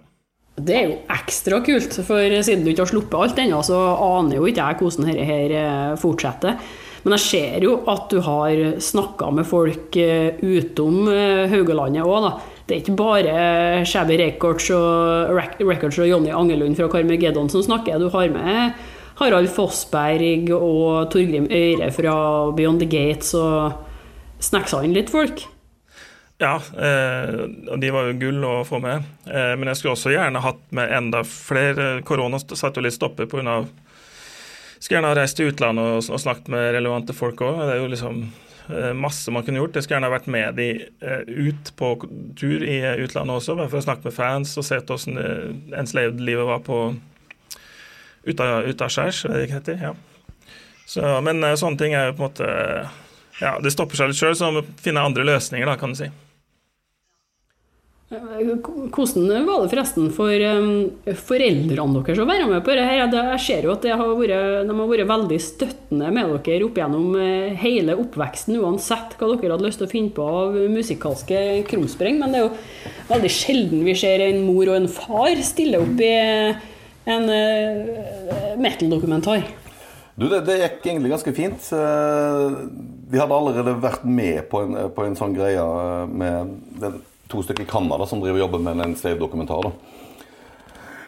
[0.55, 4.39] Det er jo ekstra kult, for siden du ikke har sluppet alt ennå, så aner
[4.39, 5.57] jo ikke jeg hvordan dette her
[5.99, 6.55] fortsetter.
[7.03, 12.27] Men jeg ser jo at du har snakka med folk eh, utom eh, Haugalandet òg,
[12.27, 12.35] da.
[12.67, 13.35] Det er ikke bare
[13.87, 15.31] Shabby Records og,
[15.63, 18.01] Records og Jonny Angelund fra Carmageddon som snakker.
[18.01, 18.75] Du har med
[19.21, 22.15] Harald Fossberg og Torgrim Øyre fra
[22.57, 23.77] Beyond the Gates og
[24.43, 25.47] snacksa inn litt folk.
[26.37, 27.39] Ja, eh,
[27.71, 29.05] og de var jo gull å få med.
[29.25, 32.03] Eh, men jeg skulle også gjerne hatt med enda flere.
[32.05, 33.63] Korona satte jo litt stopper pga.
[34.77, 37.61] Skulle gjerne ha reist til utlandet og, og snakket med relevante folk òg.
[37.63, 39.77] Det er jo liksom eh, masse man kunne gjort.
[39.77, 41.93] Jeg skulle gjerne ha vært med de eh, ut på
[42.37, 46.61] tur i utlandet også, bare for å snakke med fans og se hvordan enslaved-livet var
[46.67, 46.81] på
[48.27, 49.79] utaskjærs, heter.
[49.81, 49.95] Ja.
[50.87, 52.51] Så, men eh, sånne ting er jo på en måte
[53.37, 56.07] Ja, det stopper seg litt sjøl, så man finne andre løsninger, da, kan du si.
[58.07, 60.31] Hvordan var det forresten for
[61.27, 63.23] foreldrene deres å være med på dette?
[63.33, 67.17] Jeg ser jo at har vært, de har vært veldig støttende med dere opp gjennom
[67.19, 72.21] eh, hele oppveksten, uansett hva dere hadde lyst til å finne på av musikalske krumspring.
[72.21, 75.99] Men det er jo veldig sjelden vi ser en mor og en far stille opp
[75.99, 76.13] i
[77.11, 79.43] en uh, metal-dokumentar.
[80.15, 81.67] Du, det, det, gikk egentlig ganske fint.
[81.75, 82.47] Eh,
[83.11, 85.67] vi hadde allerede vært med på en, på en sånn greie
[86.07, 86.97] med den
[87.29, 89.71] to stykker i Canada som driver og jobber med en slave-dokumentar.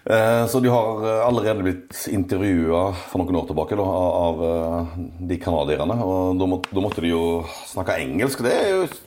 [0.10, 4.94] Eh, så de har eh, allerede blitt intervjua for noen år tilbake da, av eh,
[5.30, 5.98] de canadierne.
[6.02, 8.42] Og da måtte, de jo snakke engelsk.
[8.46, 8.56] Det,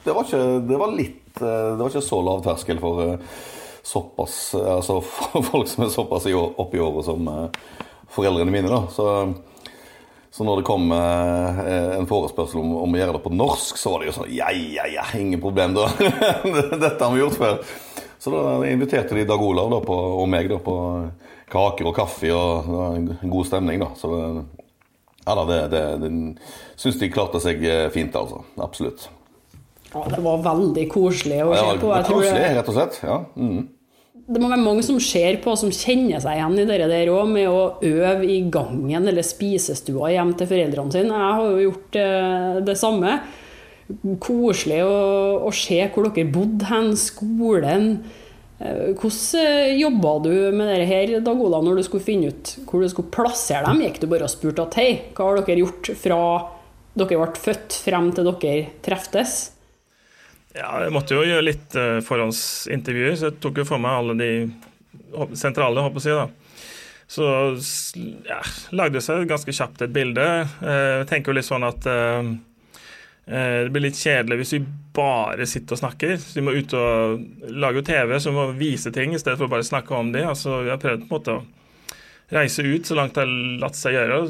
[0.04, 3.16] det, var, ikke, det var, litt Det var ikke så lav terskel for
[3.82, 5.00] såpass Altså
[5.50, 7.30] folk som er såpass opp i året som
[8.12, 8.84] foreldrene mine, da.
[8.92, 9.08] Så,
[10.32, 14.00] så når det kom en forespørsel om, om, å gjøre det på norsk, så var
[14.00, 15.90] det jo sånn Ja, ja, ja, ingen problem, da.
[16.86, 17.58] Dette har vi gjort før.
[18.22, 20.76] Så da inviterte de Dag Olav da, på, og meg da, på
[21.52, 23.84] kaker og kaffe, og det var en god stemning.
[23.84, 23.90] da.
[23.98, 24.12] Så
[25.22, 26.12] ja da, det, det, det
[26.80, 27.60] syns de klarte seg
[27.94, 28.40] fint, altså.
[28.56, 29.10] Absolutt.
[29.92, 31.92] Ja, det var veldig koselig å se på.
[31.92, 32.98] Jeg koselig, rett og slett.
[33.04, 33.18] Ja.
[33.36, 33.66] Mm.
[34.22, 37.30] Det må være mange som ser på, som kjenner seg igjen i det der òg,
[37.32, 41.16] med å øve i gangen eller spisestua hjem til foreldrene sine.
[41.16, 43.16] Jeg har jo gjort eh, det samme.
[44.22, 44.92] Koselig å,
[45.48, 47.88] å se hvor dere bodde hen, skolen.
[48.62, 52.54] Eh, hvordan eh, jobba du med dette her, Dag Ola, når du skulle finne ut
[52.68, 53.82] hvor du skulle plassere dem?
[53.88, 56.20] Gikk du bare og spurte at hei, hva har dere gjort fra
[56.94, 59.40] dere ble født frem til dere treftes?
[60.52, 64.16] Ja, jeg måtte jo gjøre litt uh, forhåndsintervjuer, så jeg tok jo for meg alle
[64.20, 64.30] de
[65.38, 66.26] sentrale, håper jeg da.
[67.12, 67.26] Så
[68.28, 68.38] ja,
[68.76, 70.26] lagde seg ganske kjapt et bilde.
[70.60, 72.32] Uh, jeg tenker jo litt sånn at uh,
[73.22, 74.60] det blir litt kjedelig hvis vi
[74.96, 76.16] bare sitter og snakker.
[76.20, 79.48] Så vi må ut og lage TV, så vi må vise ting i stedet for
[79.48, 80.28] å bare snakke om dem.
[80.34, 81.44] Altså, vi har prøvd på en måte å
[82.32, 84.20] reise ut så langt det har latt seg gjøre.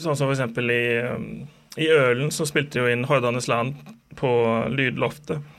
[0.00, 0.62] Sånn som f.eks.
[0.62, 3.76] i, i Ølen, så spilte jo inn Hordanes Land
[4.16, 4.32] på
[4.72, 5.52] Lydloftet.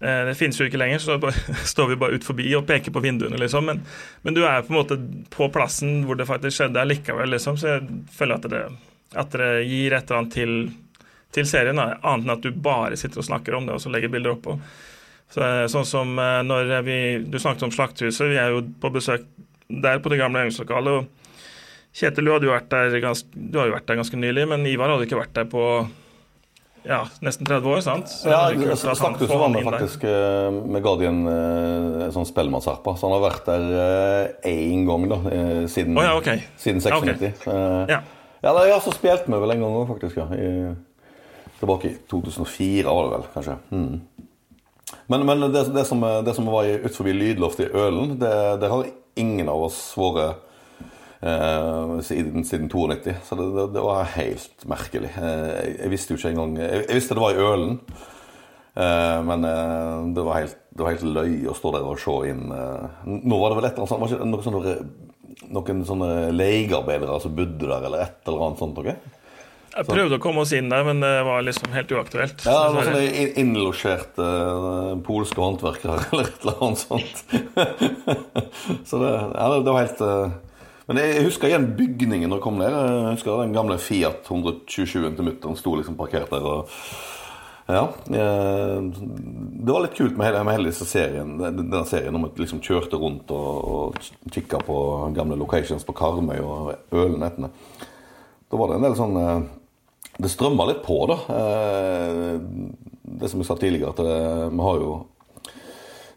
[0.00, 1.32] Eh, det finnes jo ikke lenger, så da
[1.72, 3.68] står vi bare ut forbi og peker på vinduene, liksom.
[3.70, 3.80] Men,
[4.22, 4.98] men, du er på en måte
[5.32, 7.56] på plassen hvor det faktisk skjedde likevel, liksom.
[7.60, 8.64] Så jeg føler at det,
[9.16, 10.58] at det gir et eller annet til,
[11.32, 14.12] til serien, annet enn at du bare sitter og snakker om det og så legger
[14.12, 14.58] bilder oppå.
[15.32, 18.28] Så, eh, sånn som eh, når vi, Du snakket om Slakthuset.
[18.30, 19.24] Vi er jo på besøk
[19.66, 21.08] der på det gamle øvingslokalet.
[21.96, 24.66] Kjetil, du, hadde jo vært der ganske, du har jo vært der ganske nylig, men
[24.68, 25.62] Ivar hadde ikke vært der på
[26.86, 28.10] ja, nesten 30 år, sant?
[28.10, 28.46] Så ja,
[28.78, 32.96] Slakthuset var med faktisk eh, med Guardian en sånn spellemannsherpa.
[32.96, 35.20] Så han har vært der én gang da,
[35.70, 36.44] siden, oh, ja, okay.
[36.62, 37.46] siden 96.
[37.46, 37.90] Okay.
[37.90, 38.02] Ja.
[38.42, 40.22] ja, da, ja, så spilte vi vel en gang òg, faktisk.
[40.22, 40.28] ja.
[40.36, 40.74] I,
[41.60, 43.56] tilbake i 2004 var det vel, kanskje.
[43.70, 44.00] Mm.
[45.06, 48.86] Men, men det, det, som, det, som, var utenfor lydloftet i Ølen, det, det, har
[49.16, 50.34] ingen av oss vært eh,
[51.20, 53.14] siden, siden 92.
[53.24, 55.10] Så det, det, var helt merkelig.
[55.16, 57.74] Eh, jeg, jeg, visste jo ikke engang Jeg, jeg visste det var i Ølen,
[58.76, 62.16] eh, men eh, det var, helt, det, var helt, løy å stå der og se
[62.30, 63.02] inn eh.
[63.06, 64.78] Nå var det vel et eller annet sånt, var noe sånne,
[65.56, 68.82] noen sånne legearbeidere som bodde der, eller et eller annet sånt?
[68.82, 68.98] Okay?
[69.76, 72.44] Jeg prøvde å komme oss inn der, men det var liksom helt uaktuelt.
[72.48, 74.28] Ja, det var sånne innlosjerte
[75.04, 77.24] polske håndverkere eller et eller annet sånt.
[78.88, 80.00] så det, ja, det, var helt
[80.86, 82.70] Men jeg husker igjen bygningen når jeg kom ned.
[82.70, 86.46] Jeg husker den gamle Fiat 127-en til mutter'n sto liksom parkert der.
[86.46, 86.70] og
[87.66, 92.38] ja, uh, Det var litt kult med hele, med hele serien, denne serien om at
[92.38, 94.78] liksom kjørte rundt og, og kikka på
[95.16, 97.50] gamle locations på Karmøy og Ølen etne.
[98.46, 99.18] Da var det en del sånn
[100.16, 101.16] det strømma litt på, da.
[101.34, 102.38] Eh,
[103.20, 104.94] det som jeg sa tidligere, at vi har jo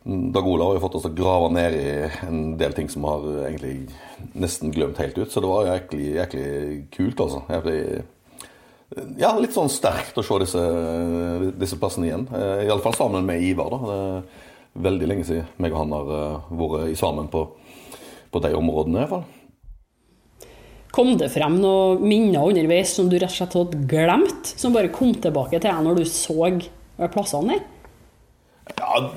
[0.08, 1.88] Dag Olav har jo fått oss til å grave ned i
[2.24, 3.90] en del ting som har egentlig
[4.32, 5.32] nesten glemt helt ut.
[5.32, 6.52] Så det var jæklig, jæklig
[6.94, 7.42] kult, altså.
[7.52, 7.82] Jæklig,
[9.20, 10.62] ja, litt sånn sterkt å se disse,
[11.60, 12.24] disse plassene igjen.
[12.32, 13.76] Eh, Iallfall sammen med Ivar.
[13.76, 13.80] da.
[13.90, 17.44] Det er veldig lenge siden meg og han har vært vært sammen på,
[18.32, 19.02] på de områdene.
[19.02, 19.28] i hvert fall.
[20.96, 24.90] Kom det frem noen minner underveis som du rett og slett hadde glemt, som bare
[24.94, 26.48] kom tilbake til deg når du så
[27.12, 27.68] plassene der?
[28.77, 29.10] Ja,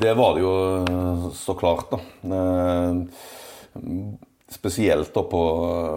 [0.00, 1.98] det var det jo eh, så klart, da.
[2.36, 2.96] Eh,
[4.48, 5.42] spesielt da på,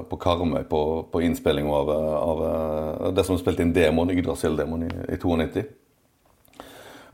[0.09, 4.91] på Karmøy, på, på innspillinga av, av, eh, det som spilte inn demoen, Yggdrasil-demoen i,
[5.13, 5.65] i 92.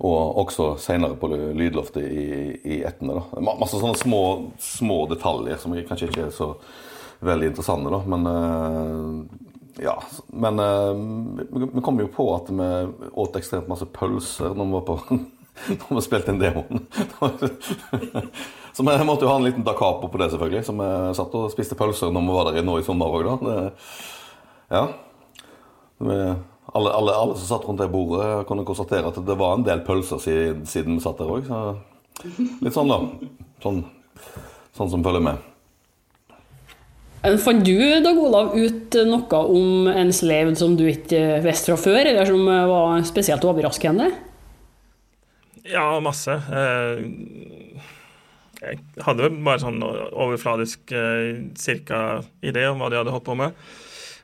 [0.06, 2.28] Og også senere på lydloftet i,
[2.68, 3.16] i Etne.
[3.16, 3.44] da.
[3.56, 4.24] Masse sånne små,
[4.60, 6.50] små detaljer som kanskje ikke er så
[7.24, 8.02] veldig interessante, da.
[8.04, 9.30] Men
[9.80, 9.96] ja.
[10.36, 10.60] Men
[11.72, 12.68] vi kom jo på at vi
[13.24, 15.00] åt ekstremt masse pølser når vi var på
[15.70, 16.84] når vi spilte inn demoen.
[18.76, 20.66] så vi måtte jo ha en liten da capo på det, selvfølgelig.
[20.68, 20.90] Så vi
[21.20, 23.36] satt og spiste pølser når vi var der nå i sommer òg, da.
[23.46, 23.58] Det,
[24.76, 24.84] ja.
[26.06, 26.20] Vi,
[26.76, 29.84] alle, alle, alle, som satt rundt det bordet, kunne konstatere at det var en del
[29.88, 31.52] pølser siden, siden vi satt der òg.
[32.64, 33.02] Litt sånn, da.
[33.64, 33.84] Sånn,
[34.76, 35.52] sånn som følger med.
[37.26, 41.80] Eh, fant du Dag Olav ut noe om en slave som du ikke visste fra
[41.88, 44.12] før, eller som eh, var spesielt overraskende?
[45.66, 46.36] Ja, masse.
[46.54, 47.00] Eh,
[48.62, 50.94] jeg hadde bare sånn overfladisk
[51.60, 53.58] cirka idé om hva de hadde holdt på med.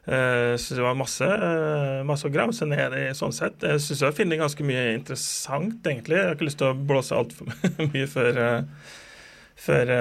[0.01, 1.27] Så det var masse,
[2.09, 3.61] masse å grave seg ned i sånn sett.
[3.61, 6.17] Jeg syns jeg finner ganske mye interessant, egentlig.
[6.17, 7.51] Jeg har ikke lyst til å blåse altfor
[7.91, 8.39] mye før
[9.61, 9.93] for,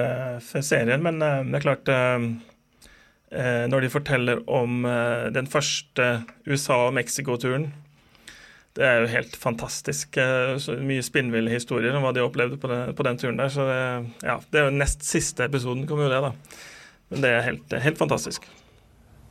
[0.47, 1.05] for serien.
[1.05, 1.93] Men det er klart
[3.75, 4.89] Når de forteller om
[5.37, 6.09] den første
[6.49, 7.69] USA- og Mexico-turen
[8.79, 10.19] det er jo helt fantastisk.
[10.63, 13.51] Så mye spinnville historier om hva de opplevde på den, på den turen der.
[13.51, 13.81] Så det,
[14.23, 16.67] ja, det er jo nest siste episoden, kommer jo det, da.
[17.11, 18.47] Men det er helt, helt fantastisk.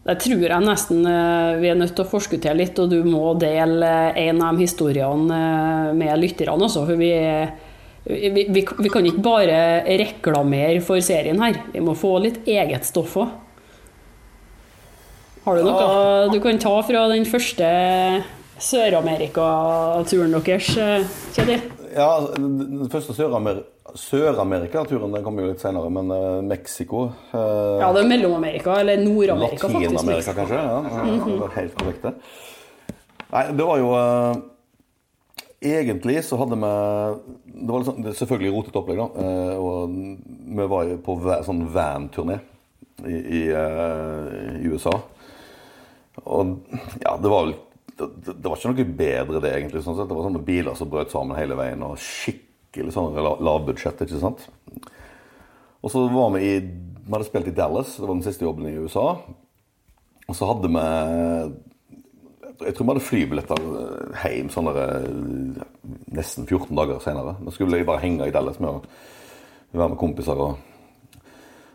[0.09, 3.33] Det tror jeg nesten eh, vi er nødt til å forskuttere litt, og du må
[3.39, 6.85] dele en av de historiene eh, med lytterne også.
[6.87, 7.11] For vi,
[8.09, 9.59] vi, vi, vi kan ikke bare
[9.99, 11.61] reklamere for serien her.
[11.75, 13.37] Vi må få litt eget stoff òg.
[15.45, 17.69] Har du noe du kan ta fra den første
[18.59, 21.61] Sør-Amerika-turen deres, eh, Kjetil?
[21.95, 28.03] Ja, den første Sør-Amerika-turen den kom jo litt senere, men uh, Mexico uh, Ja, det
[28.03, 29.95] er Mellom-Amerika, eller Nord-Amerika, faktisk.
[29.95, 30.55] Latin-Amerika, kanskje.
[30.55, 31.39] Ja, mm -hmm.
[31.39, 32.13] det helt korrekt, det.
[33.31, 34.35] Nei, det var jo uh,
[35.61, 36.67] Egentlig så hadde vi
[37.65, 39.03] Det var sånn, det selvfølgelig rotet opplegg, da.
[39.59, 39.89] og
[40.55, 42.39] vi var jo på sånn van-turné
[43.05, 43.41] i, i,
[44.63, 44.91] i USA.
[46.23, 46.57] Og
[47.03, 47.55] ja, det var vel
[47.99, 49.83] det, det, var ikke noe bedre, det, egentlig.
[49.83, 54.03] Sånn det var sånne biler som brøt sammen hele veien, og skikkelig sånn lavbudsjett.
[54.05, 54.45] ikke sant?
[55.79, 56.59] Og så var vi i
[57.09, 59.07] Vi hadde spilt i Dallas, det var den siste jobben i USA.
[60.29, 60.83] Og så hadde vi
[62.59, 63.63] Jeg tror vi hadde flybilletter
[64.21, 65.07] hjem sånn der,
[66.13, 67.37] nesten 14 dager senere.
[67.41, 68.83] Vi skulle bare henge i Dallas med å
[69.71, 70.59] være med kompiser og,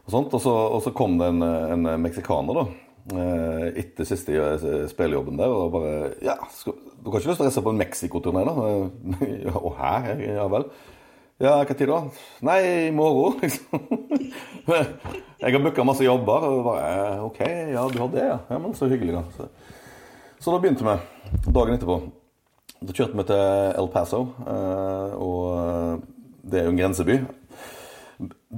[0.04, 0.36] og sånt.
[0.36, 5.36] Og så, og så kom det en, en meksikaner, da Eh, etter siste eh, spillejobben
[5.36, 6.72] der og bare Ja, skal,
[7.04, 8.54] du har ikke lyst til å reise på en Mexico-turné, da?
[9.66, 10.08] Og her?
[10.24, 10.64] Ja vel.
[11.42, 11.98] Ja, hva tid da?
[12.46, 13.82] Nei, i morgen, liksom.
[14.64, 16.46] Jeg har booka masse jobber.
[16.48, 17.40] Og bare, OK,
[17.74, 18.38] ja, du har det, ja.
[18.48, 19.24] ja men så hyggelig, da.
[19.36, 19.50] Så,
[20.40, 20.96] så da begynte vi
[21.50, 21.98] dagen etterpå.
[22.84, 23.44] Da kjørte vi til
[23.82, 26.04] El Paso, eh, og
[26.44, 27.20] det er jo en grenseby.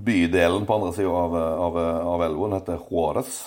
[0.06, 1.78] Bydelen på andre sida av, av,
[2.14, 3.46] av elven heter Juárez.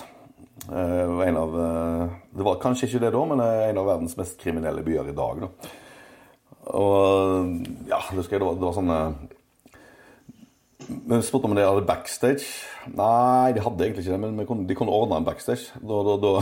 [0.68, 4.36] Uh, en av, uh, det var kanskje ikke det da, men en av verdens mest
[4.40, 5.44] kriminelle byer i dag.
[5.46, 5.70] Da.
[6.76, 9.12] Og ja, husker jeg, det, var, det var sånn uh,
[11.08, 12.46] Vi spurte om de hadde backstage.
[12.92, 15.72] Nei, de hadde egentlig ikke det, men kunne, de kunne ordne en backstage.
[15.80, 16.32] Da, da, da,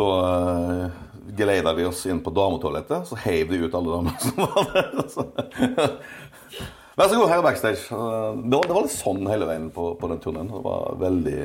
[0.00, 1.04] da uh,
[1.36, 5.96] geleida de oss inn på dametoalettet, så heiv de ut alle damene som var der.
[6.98, 7.86] Vær så god, her er backstage.
[7.88, 10.50] Det var, det var litt sånn hele veien på, på den turneen.
[10.52, 11.40] Det var veldig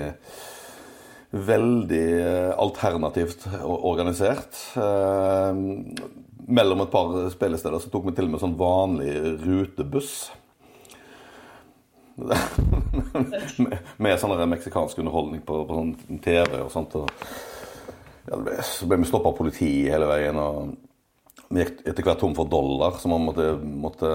[1.35, 4.55] veldig eh, alternativt organisert.
[4.79, 5.51] Eh,
[6.45, 10.15] mellom et par spillesteder så tok vi til og med sånn vanlig rutebuss.
[12.15, 16.95] med, med sånn meksikansk underholdning på, på sånn TV og sånt.
[17.01, 17.11] Og,
[18.29, 20.39] ja, ble, så ble vi stoppa av politiet hele veien.
[20.39, 20.75] og
[21.45, 24.09] vi gikk etter hvert tom for dollar, så man måtte, måtte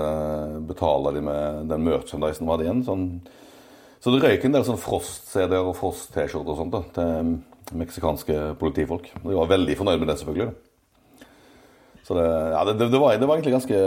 [0.67, 2.83] betale dem med den merchandisen vi hadde igjen.
[2.89, 3.05] sånn
[4.01, 9.11] så det røyk en del sånn Frost-CD-er og Frost-T-skjorter og sånt da, til meksikanske politifolk.
[9.21, 11.27] De var veldig fornøyd med det, selvfølgelig.
[12.07, 13.81] Så det, ja, det, det, var, det, var, egentlig ganske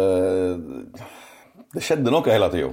[1.73, 2.69] Det skjedde noe hele tida.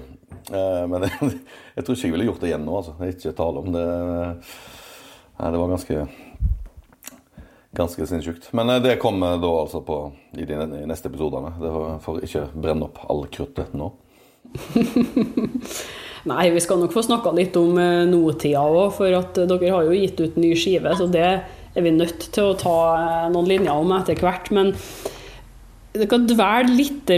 [0.52, 1.30] Eh, men jeg,
[1.78, 2.94] jeg, tror ikke jeg ville gjort det igjen nå, altså.
[3.00, 3.86] Er ikke tale om det.
[5.40, 6.04] Nei, det var ganske
[7.80, 8.50] Ganske sinnssykt.
[8.58, 9.98] Men eh, det kommer da altså på
[10.36, 11.54] i de neste episodene.
[11.56, 11.72] Det
[12.04, 13.92] får ikke brenne opp all kruttet nå.
[16.28, 19.72] Nei, vi skal nok få snakka litt om eh, nåtida òg, for at eh, dere
[19.72, 23.30] har jo gitt ut ny skive, så det er vi nødt til å ta eh,
[23.32, 24.50] noen linjer om etter hvert.
[24.52, 24.74] Men
[25.94, 27.14] dere kan dvele litt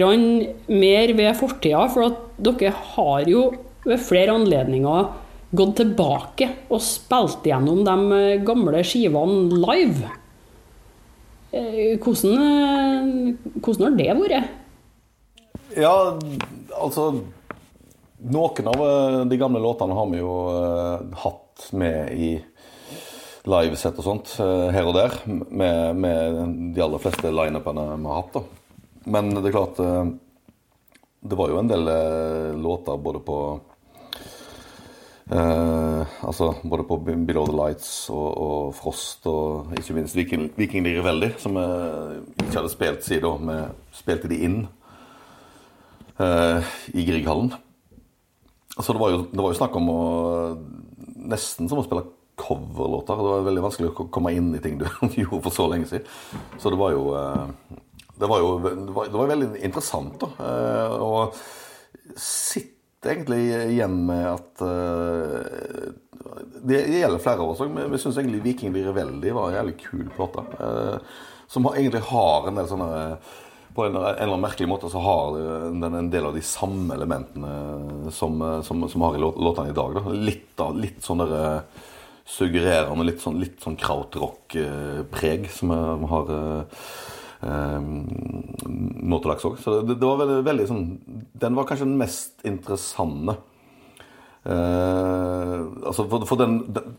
[0.70, 3.48] mer ved fortida, for at dere har jo
[3.82, 5.10] ved flere anledninger
[5.52, 10.14] gått tilbake og spilt gjennom de gamle skivene live.
[11.52, 14.52] Hvordan, hvordan har det vært?
[15.76, 15.92] Ja,
[16.78, 17.10] altså
[18.22, 22.30] noen av eh, de gamle låtene har vi jo uh, hatt med i
[23.48, 25.16] livesett og sånt uh, her og der.
[25.26, 28.38] Med, med de aller fleste lineupene vi har hatt.
[28.38, 28.44] da.
[29.10, 29.80] Men det er klart
[31.22, 31.88] Det var jo en del
[32.62, 33.38] låter både på
[35.32, 41.32] altså både på Below the Lights og, og Frost og ikke minst Viking, Viking Veldig,
[41.42, 41.64] som vi
[42.44, 43.50] ikke hadde spilt siden.
[43.50, 43.58] Vi
[43.96, 44.58] spilte de inn
[46.22, 47.54] i Grieghallen.
[48.76, 50.02] Altså, det, var jo, det var jo snakk om å
[51.22, 52.02] Nesten som å spille
[52.40, 53.16] coverlåter.
[53.16, 56.08] Det var veldig vanskelig å komme inn i ting du gjorde for så lenge siden.
[56.58, 57.80] Så det var jo eh,
[58.18, 60.30] Det var jo det var, det var veldig interessant, da.
[60.48, 61.36] Eh, og
[62.18, 65.92] sitter egentlig igjen med at eh,
[66.62, 69.60] Det gjelder flere av oss òg, men vi syns egentlig 'Viking blir veldig' var en
[69.60, 70.44] jævlig kul plate.
[71.50, 72.92] Som egentlig har en del sånne
[73.74, 75.38] på en, en, eller annen merkelig måte så har
[75.72, 79.96] den en del av de samme elementene som, som, som har i låtene i dag.
[79.96, 80.14] Da.
[80.30, 81.64] Litt, da, litt sånn der,
[82.28, 85.72] suggererende, litt sånn, sånn krautrock-preg som
[86.10, 89.58] har eh, nå til dags òg.
[89.62, 90.84] Så det, det, var veldig, veldig sånn
[91.42, 93.36] Den var kanskje den mest interessante.
[94.46, 96.94] Eh, altså for, for den, den,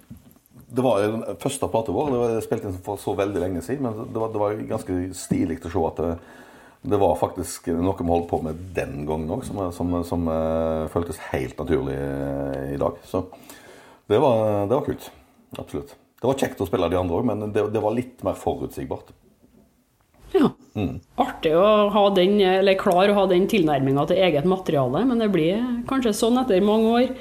[0.74, 2.12] Det var den første plata vår.
[2.12, 3.88] Det var spilt inn for så veldig lenge siden.
[3.88, 6.14] Men det var, det var ganske stilig å se at det,
[6.84, 10.86] det, var faktisk noe vi holdt på med den gangen òg, som, som, som uh,
[10.94, 13.00] føltes helt naturlig uh, i dag.
[13.08, 13.26] Så
[14.12, 15.10] det var, det var, kult.
[15.58, 15.96] Absolutt.
[16.20, 19.14] Det var kjekt å spille de andre òg, men det, det var litt mer forutsigbart.
[20.34, 20.50] Ja.
[20.74, 20.98] Mm.
[21.22, 25.30] Artig å ha den, eller klar å ha den tilnærminga til eget materiale, men det
[25.34, 27.16] blir kanskje sånn etter mange år.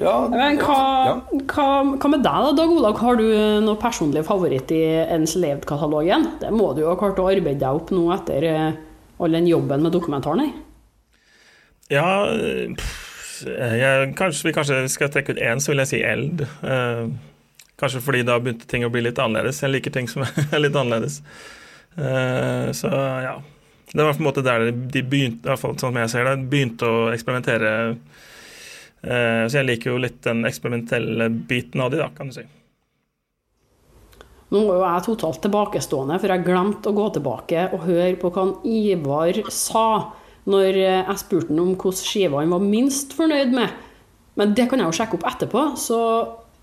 [0.00, 1.12] Ja, men hva, ja.
[1.52, 2.96] hva, hva, med deg, da, Dag Olav?
[2.98, 3.28] Har du
[3.62, 6.26] noe personlig favoritt i Ens Levd-katalogen?
[6.40, 8.80] Det må du jo ha klart å arbeide deg opp nå etter eh,
[9.18, 10.54] all den jobben med dokumentaren her?
[11.92, 12.06] Ja
[13.42, 16.44] jeg, kanskje, vi kanskje skal trekke ut én, så vil jeg si Eld.
[16.44, 17.08] Eh,
[17.80, 19.62] kanskje fordi da begynte ting å bli litt annerledes.
[19.62, 20.24] Jeg liker ting som
[20.54, 21.20] er litt annerledes.
[21.96, 22.92] Eh, så
[23.24, 23.38] ja.
[23.94, 26.48] Det var på en måte der de begynte, i hvert fall sånn jeg ser det,
[26.50, 27.72] begynte å eksperimentere.
[29.04, 32.46] Eh, så jeg liker jo litt den eksperimentelle biten av de, da, kan du si.
[34.54, 38.30] Nå er jo jeg totalt tilbakestående, for jeg glemte å gå tilbake og høre på
[38.30, 39.88] hva Ivar sa
[40.46, 43.74] når jeg spurte ham om hvordan skive han var minst fornøyd med.
[44.38, 45.64] Men det kan jeg jo sjekke opp etterpå.
[45.80, 45.98] Så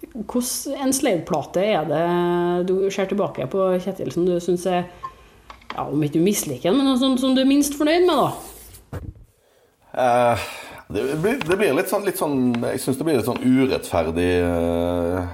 [0.01, 2.06] hvilken enslaved-plate er det
[2.69, 4.86] du ser tilbake på, Kjetil, som du syns er
[5.71, 8.17] ja, Om ikke du misliker den, men noe sånt som du er minst fornøyd med,
[8.17, 9.01] da?
[9.91, 10.47] Uh,
[10.91, 14.30] det, blir, det, blir, litt sånn, litt sånn Jeg syns det blir litt sånn urettferdig
[14.47, 15.25] uh,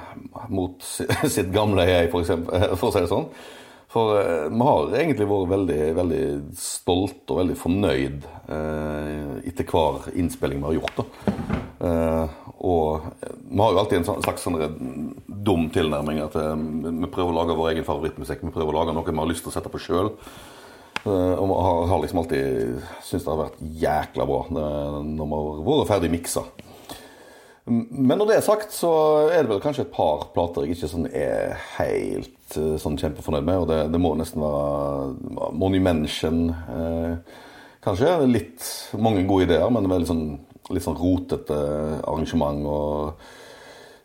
[0.54, 0.84] mot
[1.36, 3.30] sitt gamle jeg, for, eksempel, for å si det sånn.
[3.92, 6.24] For uh, vi har egentlig vært veldig, veldig
[6.60, 11.00] stolte og veldig fornøyd etter hver innspilling vi har gjort.
[11.02, 12.46] da.
[12.58, 14.58] Og vi har jo alltid en slags sånn
[15.48, 16.20] dum tilnærming.
[16.26, 18.44] at eh, Vi prøver å lage vår egen favorittmusikk.
[18.44, 20.12] Vi prøver å lage noe vi har lyst til å sette på sjøl.
[21.04, 21.58] Eh, og vi
[21.92, 26.48] har liksom alltid syntes det har vært jækla bra når vi har vært ferdig miksa.
[27.68, 28.92] Men når det er sagt, så
[29.28, 33.48] er det vel kanskje et par plater jeg ikke sånn er helt eh, sånn kjempefornøyd
[33.48, 33.64] med.
[33.64, 37.40] Og det, det må nesten være Monumention, eh,
[37.84, 38.14] kanskje.
[38.32, 40.28] Litt mange gode ideer, men veldig sånn
[40.74, 41.58] litt sånn rotete
[42.04, 43.28] arrangement og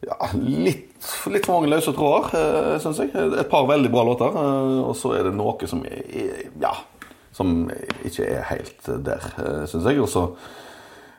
[0.03, 0.97] ja, litt,
[1.31, 3.13] litt, for mange løse tråder, eh, syns jeg.
[3.15, 4.35] Et par veldig bra låter.
[4.35, 6.73] Eh, og så er det noe som er, ja,
[7.33, 7.71] som
[8.03, 10.01] ikke er helt der, eh, syns jeg.
[10.03, 10.27] Og så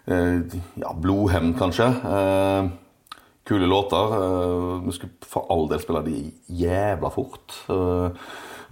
[0.06, 1.88] ja, Blodhevn, kanskje.
[3.48, 4.16] Kule låter.
[4.86, 6.18] Vi skulle for all del spille de
[6.64, 7.56] jævla fort.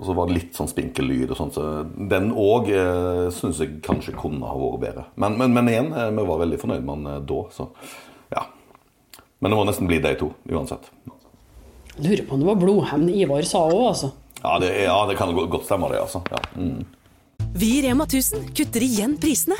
[0.01, 1.53] Og så var det litt sånn spinkel lyd og sånt.
[1.53, 1.65] Så
[2.09, 5.03] den òg eh, syns jeg kanskje kunne ha vært bedre.
[5.21, 7.67] Men, men, men igjen, eh, vi var veldig fornøyd med den eh, da, så
[8.33, 8.47] ja.
[9.37, 10.89] Men det må nesten bli de to, uansett.
[12.01, 14.09] Lurer på om det var blodhevn Ivar sa òg, altså.
[14.41, 16.23] Ja det, ja, det kan godt stemme, det, altså.
[16.33, 16.41] Ja.
[16.57, 16.81] Mm.
[17.61, 19.59] Vi i Rema 1000 kutter igjen prisene.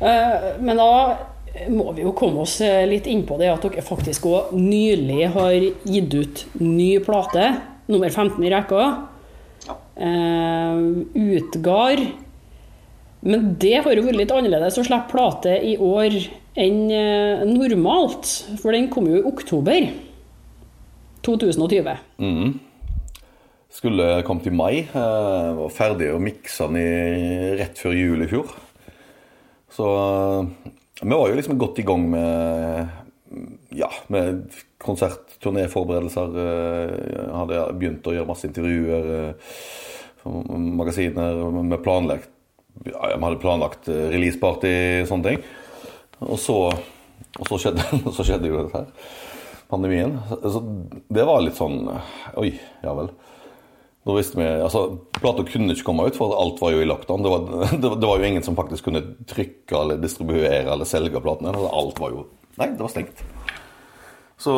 [0.00, 0.92] Men da
[1.66, 5.30] må vi jo komme oss eh, litt inn på det at dere faktisk òg nylig
[5.34, 7.50] har gitt ut ny plate,
[7.90, 8.88] nummer 15 i rekka.
[9.98, 12.04] Uh, Utgard.
[13.26, 16.14] Men det har jo vært litt annerledes å slippe plate i år
[16.58, 16.84] enn
[17.50, 18.30] normalt.
[18.62, 19.88] For den kom jo i oktober
[21.26, 21.90] 2020.
[22.22, 22.54] Mm.
[23.74, 24.86] Skulle kommet i mai.
[24.94, 28.54] Var ferdig å mikse den rett før jul i fjor.
[29.78, 29.88] Så
[31.02, 32.88] vi var jo liksom godt i gang med
[33.78, 34.40] ja, med
[34.82, 36.38] konsert, turnéforberedelser.
[36.42, 39.06] Eh, hadde begynt å gjøre masse intervjuer
[40.24, 41.38] for eh, magasiner.
[41.60, 42.34] Vi planlagt
[42.88, 44.74] ja, hadde planlagt eh, releaseparty
[45.04, 45.46] og sånne ting.
[46.26, 46.58] Og så,
[47.38, 49.14] og så, skjedde, så skjedde jo dette her.
[49.70, 50.16] Pandemien.
[50.42, 50.64] Så
[51.12, 51.82] det var litt sånn
[52.40, 53.12] Oi, ja vel.
[54.08, 54.86] Da visste vi, altså,
[55.18, 57.24] Plata kunne ikke komme ut, for alt var jo i lockdown.
[57.26, 57.42] Det var,
[57.82, 61.52] det, det var jo ingen som faktisk kunne trykke eller distribuere eller selge platene.
[61.52, 62.26] Altså, alt var jo
[62.58, 63.20] Nei, det var stengt.
[64.40, 64.54] Så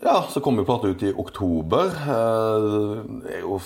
[0.00, 1.92] ja, så kom jo plata ut i oktober.
[1.92, 2.66] Eh,
[3.20, 3.58] Det er jo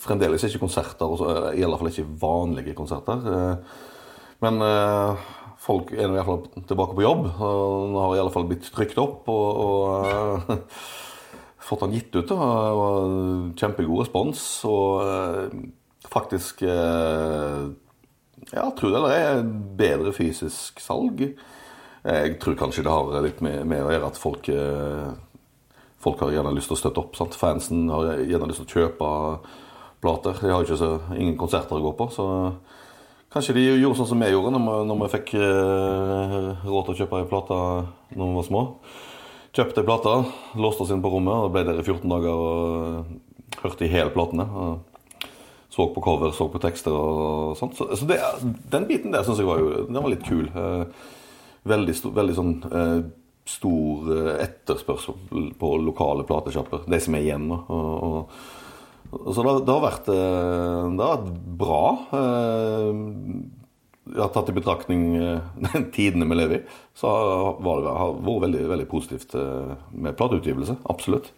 [0.00, 1.12] fremdeles ikke konserter,
[1.58, 3.26] i alle fall ikke vanlige konserter.
[3.26, 3.80] Eh,
[4.42, 5.26] Men eh,
[5.62, 7.26] folk er nå i alle fall tilbake på jobb.
[7.42, 10.56] Nå har i alle fall blitt trykt opp og, og
[11.72, 12.28] fått den gitt ut.
[12.30, 14.44] da, og Kjempegod respons.
[14.68, 15.56] Og eh,
[16.12, 17.64] faktisk eh,
[18.52, 19.42] ja, tror det eller ei,
[19.78, 21.24] bedre fysisk salg.
[22.02, 25.12] Jeg tror kanskje det har litt med, med å gjøre at folk eh,
[26.02, 27.12] Folk har gjerne lyst til å støtte opp.
[27.14, 27.36] sant?
[27.38, 29.10] Fansen har gjerne lyst til å kjøpe
[30.02, 30.40] plater.
[30.42, 32.08] De har ikke så, ingen konserter å gå på.
[32.10, 32.24] Så
[33.30, 36.96] kanskje de gjorde sånn som vi gjorde når vi, når vi fikk eh, råd til
[36.96, 37.60] å kjøpe ei plate
[38.18, 38.64] når vi var små.
[39.52, 40.12] Kjøpte plata,
[40.56, 44.12] låste oss inn på rommet og ble der i 14 dager og hørte i hele
[44.14, 44.46] platene.
[45.72, 47.76] så på cover, så på tekster og sånt.
[47.76, 48.18] Så, så det,
[48.72, 50.48] den biten der syns jeg var jo den var litt kul.
[50.48, 50.84] Eh,
[51.68, 52.98] veldig, sto- veldig sånn eh,
[53.48, 56.84] stor eh, etterspørsel på lokale platesjapper.
[56.88, 57.60] De som er igjen nå.
[57.72, 58.36] Og,
[59.12, 61.32] og, så det, det har vært eh, Det har vært
[61.64, 61.82] bra.
[64.10, 66.64] Eh, har tatt i betraktning eh, den tidene vi lever i,
[66.98, 67.94] så har var det
[68.26, 70.80] vært veldig, veldig positivt eh, med plateutgivelse.
[70.92, 71.32] Absolutt.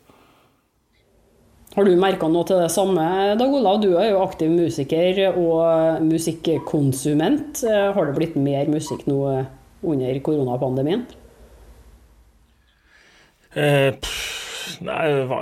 [1.74, 3.02] Har du merka noe til det samme,
[3.34, 3.80] Dag Olav?
[3.82, 7.64] Du er jo aktiv musiker og musikkonsument.
[7.66, 9.48] Eh, Har det blitt mer musikk nå eh,
[9.82, 11.02] under koronapandemien?
[13.54, 15.00] Eh, pff, nei,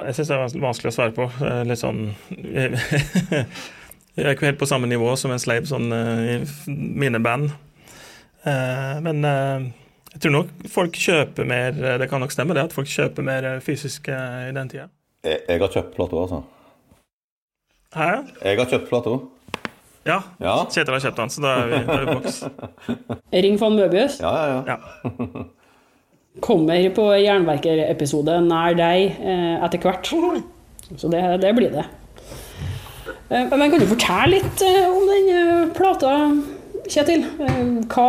[0.09, 1.29] jeg syns det er vanskelig å svare på.
[1.45, 2.03] Eh, litt sånn
[4.17, 7.53] Jeg er ikke helt på samme nivå som en slave sånn, eh, i mine band.
[8.45, 9.69] Eh, men eh,
[10.13, 13.47] jeg tror nok folk kjøper mer Det kan nok stemme det at folk kjøper mer
[13.65, 14.91] fysisk eh, i den tida.
[15.25, 16.43] Jeg, jeg har kjøpt plater, altså.
[17.95, 18.11] Hæ?
[18.43, 19.23] Jeg har kjøpt plater.
[20.09, 20.19] Ja.
[20.43, 20.55] Ja.
[20.67, 22.39] Kjetil har kjøpt den, så da er vi, da er vi i boks.
[23.47, 24.77] Ring von Møbius Ja, ja, ja.
[24.77, 25.45] Ja.
[26.41, 30.09] kommer på Jernverker-episode nær deg eh, etter hvert.
[30.97, 31.85] Så det, det blir det.
[33.33, 36.16] Eh, Men kan du fortelle litt eh, om den eh, plata,
[36.93, 37.22] Kjetil?
[37.39, 38.07] Hva,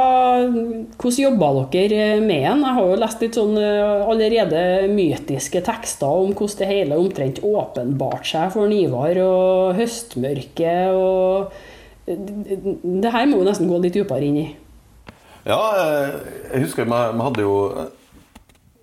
[0.97, 2.63] hvordan jobba dere med den?
[2.65, 8.25] Jeg har jo lest litt sånn allerede mytiske tekster om hvordan det hele omtrent åpenbart
[8.27, 11.53] seg for Ivar og høstmørket og
[12.09, 14.47] Det her må jo nesten gå litt dypere inn i.
[15.45, 15.61] Ja,
[16.49, 16.99] jeg husker vi,
[17.29, 17.55] hadde jo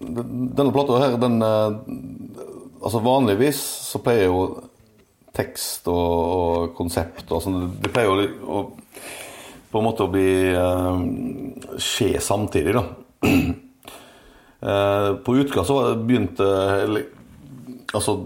[0.00, 3.58] Denne plata her, den Altså vanligvis
[3.90, 4.69] så pleier jo
[5.36, 8.62] tekst og, og konsept og sånn Det pleier jo å
[9.70, 10.98] på en måte å bli uh,
[11.78, 12.82] skje samtidig, da.
[14.60, 16.46] Uh, på utkast så begynte
[16.82, 17.06] eller,
[17.90, 18.16] Altså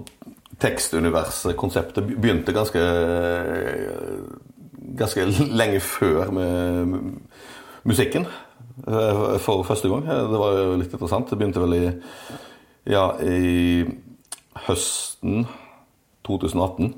[0.61, 2.81] tekstuniverset, konseptet, begynte ganske
[5.01, 6.93] Ganske lenge før med
[7.85, 10.05] musikken eh, for første gang.
[10.07, 11.29] Det var jo litt interessant.
[11.29, 11.89] Det begynte vel i,
[12.93, 13.83] ja, i
[14.69, 15.43] høsten
[16.27, 16.93] 2018.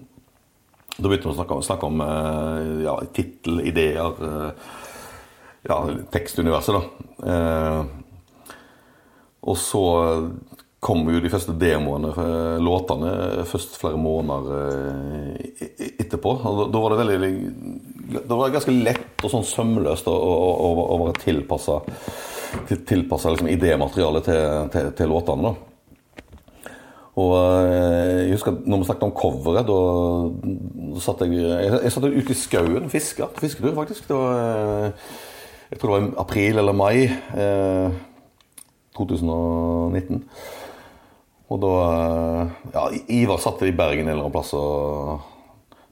[0.97, 4.51] Da begynte vi å snakke om, snakke om eh, ja, tittel, ideer, eh,
[5.69, 5.81] ja,
[6.15, 7.33] tekstuniverset, da.
[7.33, 7.81] Eh,
[9.47, 9.83] og så
[10.87, 12.11] kom jo de første demoene,
[12.63, 13.13] låtene,
[13.49, 16.35] først flere måneder i- i- etterpå.
[16.47, 17.31] Og da, var det veldig
[18.29, 21.81] Da var det ganske lett og sånn sømløst å, å, å være tilpassa
[22.69, 22.85] til,
[23.35, 25.43] liksom idématerialet til, til, til låtene.
[25.43, 25.76] da.
[27.17, 32.05] Og eh, jeg husker at når vi snakket om coveret, da, satt jeg Jeg, satt
[32.05, 33.31] ute i skauen og fiska.
[33.41, 34.09] Fisketur, faktisk.
[34.09, 35.15] Det var, eh,
[35.71, 37.97] jeg tror det var i april eller mai eh,
[38.99, 40.27] 2019.
[41.49, 45.25] Og da eh, Ja, Ivar satt i Bergen en eller annen plass og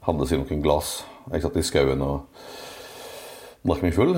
[0.05, 0.99] hadde seg noen glass.
[1.31, 2.45] Jeg satt i skauen og
[3.65, 4.13] drakk meg full.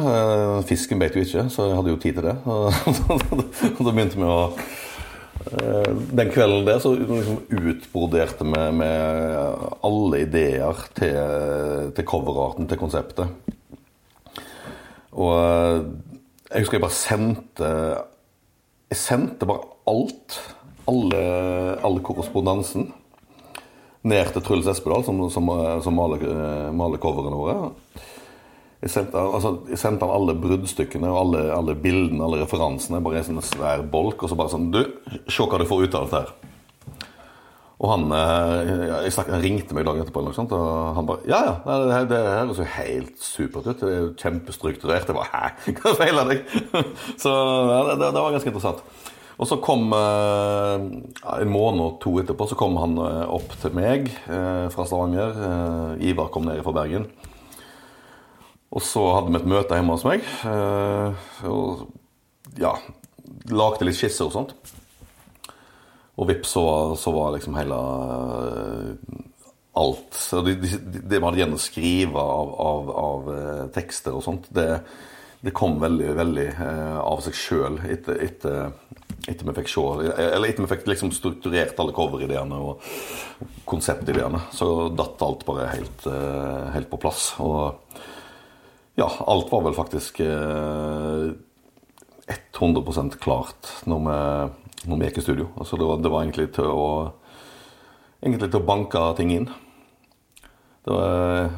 [0.67, 2.35] Fisken beit jo ikke, så jeg hadde jo tid til det.
[3.77, 4.41] Og da begynte vi å
[5.47, 13.53] Den kvelden der så liksom utbroderte vi med alle ideer til, til coverarten, til konseptet.
[15.17, 15.79] Og eh,
[16.51, 17.71] jeg husker jeg bare sendte
[18.87, 20.39] Jeg sendte bare alt.
[20.87, 21.19] Alle,
[21.83, 22.91] alle korrespondansen.
[24.07, 25.49] Ned til Truls Espedal, som, som,
[25.83, 27.71] som maler, eh, maler coverene våre.
[28.77, 32.99] Jeg sendte, altså, jeg sendte han alle bruddstykkene og alle, alle bildene alle referansene.
[33.01, 34.21] Bare i en sånn svær bolk.
[34.21, 34.83] Og så bare sånn Du,
[35.25, 36.35] se hva du får ut av dette her.
[37.77, 38.69] Og han, eh,
[39.05, 41.53] jeg snakket, han ringte meg dagen etterpå, og han bare Ja, ja,
[41.85, 43.79] det, her- det her høres jo helt supert ut.
[43.81, 45.05] Det er jo kjempestrukturert.
[45.09, 46.41] Jeg bare Hæ, hva feiler deg?
[47.21, 48.81] Så ja, det, det, var ganske interessant.
[49.37, 50.85] Og så kom eh,
[51.41, 55.97] en måned og to etterpå så kom han eh, opp til meg fra Stavanger.
[56.01, 57.05] Ivar kom ned fra Bergen.
[58.75, 60.25] Og så hadde vi et møte hjemme hos meg.
[60.49, 61.87] eh, og
[62.59, 62.73] ja,
[63.53, 64.55] lagde litt skisser og sånt.
[66.17, 69.19] og vips, så, så var liksom hele eh,
[69.77, 74.23] alt Det de, de, man hadde igjen å skrive av, av, av uh, tekster og
[74.25, 74.81] sånt, det,
[75.45, 76.47] det kom veldig, veldig
[76.97, 78.71] av seg sjøl etter, etter,
[79.29, 79.83] etter, vi fikk se
[80.15, 82.81] Eller etter vi fikk liksom strukturert alle coverideene og
[83.69, 84.41] konseptideene.
[84.49, 86.09] Så datt alt bare helt,
[86.73, 87.35] helt på plass.
[87.37, 87.77] Og
[88.97, 90.21] ja, alt var vel faktisk
[92.57, 94.17] 100% klart når vi,
[94.89, 95.47] når vi gikk i studio.
[95.57, 96.89] Altså det, var, det var egentlig til å
[98.23, 99.49] egentlig til å banke ting inn.
[100.85, 101.49] Det var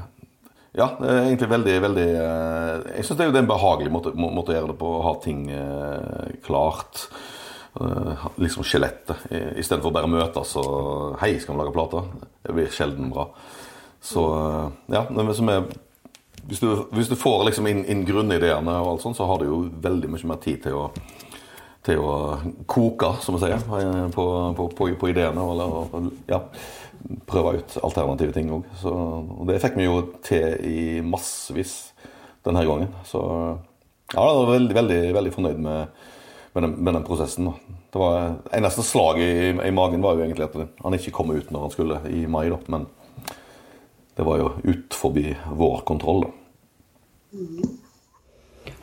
[0.77, 4.69] Ja, egentlig veldig, veldig eh, Jeg syns det er en behagelig måte, måte, å gjøre
[4.69, 4.91] det på.
[4.99, 7.07] Å ha ting eh, klart.
[7.79, 9.25] Eh, liksom skjelettet.
[9.59, 12.05] Istedenfor bare møtes og 'Hei, skal vi lage plate?'
[12.45, 13.29] Det blir sjelden bra.
[13.99, 14.23] Så
[14.93, 15.65] ja, som er
[16.47, 19.49] hvis du, hvis du, får liksom inn, inn grunnideene, og alt sånt, så har du
[19.49, 20.85] jo veldig mye mer tid til å,
[21.85, 22.13] til å
[22.69, 23.63] koke, som vi sier,
[24.15, 24.27] på,
[24.57, 25.49] på, på, på ideene.
[25.53, 26.43] Eller, ja
[27.29, 28.67] prøve ut alternative ting òg.
[28.83, 31.93] Og det fikk vi jo til i massevis
[32.45, 32.91] denne gangen.
[33.07, 33.21] Så
[34.13, 36.05] ja, jeg var veldig, veldig, veldig fornøyd med,
[36.55, 37.51] med, den, med den, prosessen.
[37.89, 41.51] Det var Eneste slag i, i, magen var jo egentlig at han ikke kom ut
[41.53, 42.59] når han skulle i mai, da.
[42.71, 42.87] Men
[44.19, 46.33] det var jo ut forbi vår kontroll, da.
[47.39, 47.77] Mm.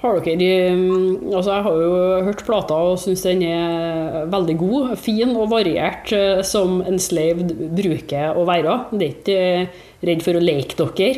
[0.01, 1.95] Har dere mm, Altså, jeg har jo
[2.29, 4.93] hørt plata og syns den er veldig god.
[5.01, 8.77] Fin og variert, eh, som en slave bruker å være.
[8.93, 11.11] Det er ikke eh, redd for å leke dere.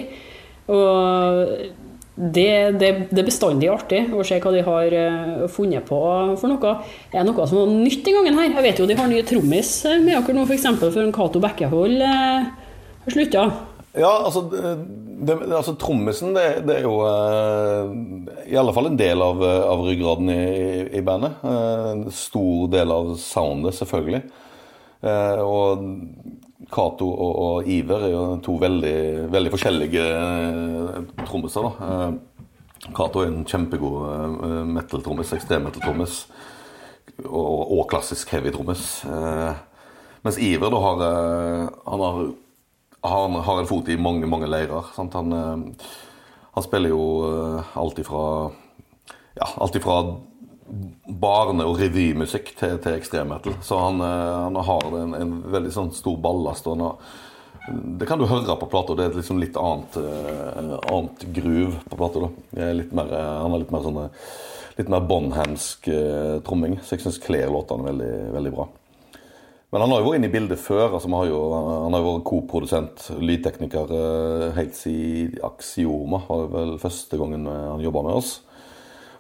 [0.69, 1.53] Og
[2.19, 2.51] det,
[2.81, 6.03] det, det, er bestandig artig å se hva de har eh, funnet på
[6.41, 6.77] for noe.
[7.13, 8.53] Er det noe som var nytt den gangen her?
[8.57, 10.71] Jeg vet jo de har nye trommis med dere nå, f.eks.
[10.79, 13.51] For, for Cato Bekkehold har slutta.
[13.97, 17.89] Ja, altså, det, altså Trommisen det, det, er jo uh,
[18.45, 20.43] i alle fall en del av, av ryggraden i,
[20.99, 21.39] i bandet.
[21.41, 24.23] Uh, en stor del av soundet, selvfølgelig.
[25.01, 25.87] Uh, og
[26.69, 28.99] Cato og, og, Iver er jo to veldig,
[29.33, 30.09] veldig forskjellige
[31.23, 31.69] trommiser.
[32.93, 36.19] Cato er en kjempegod metal-trommis, ekstrem-metal-trommis.
[37.25, 38.85] Og, og, klassisk heavy-trommis.
[40.27, 41.07] mens Iver da har,
[41.89, 42.21] han har
[43.01, 44.85] han har en fot i mange, mange leirer.
[44.97, 45.85] Han, eh,
[46.55, 48.25] han, spiller jo eh, alt ifra
[49.39, 50.01] ja, alt ifra
[51.07, 53.57] barne- og revymusikk til, til ekstremmetal.
[53.63, 56.67] Så han, eh, han har en, en, veldig sånn stor ballast.
[56.67, 57.15] og har,
[57.69, 58.97] det kan du høre på plata.
[58.99, 59.97] Det er liksom litt annet,
[60.89, 62.31] annet groove på plata.
[62.57, 64.07] Han har litt mer sånn
[64.79, 65.89] litt mer båndhamsk
[66.47, 68.69] tromming, så jeg syns kler låtene veldig, veldig bra.
[69.69, 70.95] Men han har jo vært inne i bildet før.
[70.97, 76.23] altså har jo, Han har jo vært koprodusent, lydtekniker, eh, helt siden Axioma.
[76.29, 78.41] var vel første gangen eh, han jobba med oss.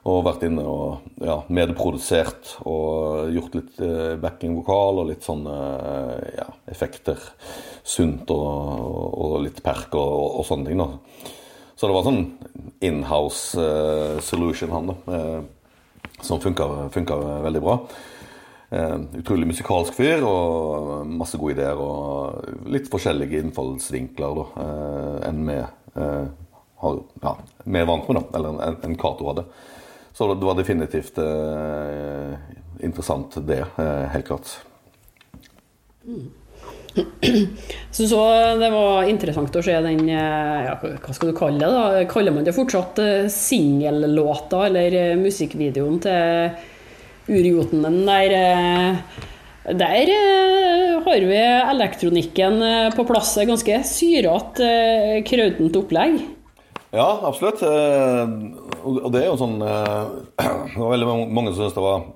[0.09, 5.57] Og vært inne og ja, medprodusert og gjort litt eh, backing-vokal og litt sånne
[6.39, 7.21] ja, effekter.
[7.85, 10.81] Sunt og, og litt perk og, og, sånne ting.
[10.81, 10.89] da.
[11.77, 12.25] Så det var sånn
[12.81, 13.69] inhouse
[14.25, 15.27] solution, han, da.
[16.25, 17.83] som funka veldig bra.
[18.71, 25.41] Eh, utrolig musikalsk fyr og masse gode ideer og litt forskjellige innfallsvinkler da, eh, enn
[25.47, 26.27] vi eh,
[26.83, 27.33] har, ja,
[27.65, 29.47] er vant med, da, eller enn en Cato hadde.
[30.13, 32.37] Så det var definitivt eh,
[32.85, 33.63] interessant, det.
[33.81, 34.53] Eh, helt klart.
[36.05, 36.29] Mm.
[37.95, 38.21] Så, så
[38.59, 41.69] det var interessant å se den ja, Hva skal du kalle det?
[41.71, 42.03] da?
[42.11, 42.99] Kaller man det fortsatt
[43.33, 46.59] singellåta eller musikkvideoen til
[47.29, 48.35] urjotenen der.
[48.39, 49.25] Eh,
[49.79, 53.37] der eh, har vi elektronikken eh, på plass.
[53.49, 54.69] Ganske syrete,
[55.29, 56.21] krautent opplegg.
[56.95, 57.61] Ja, absolutt.
[57.61, 59.59] Og det er jo sånn
[60.39, 62.07] Det var veldig mange som syntes det var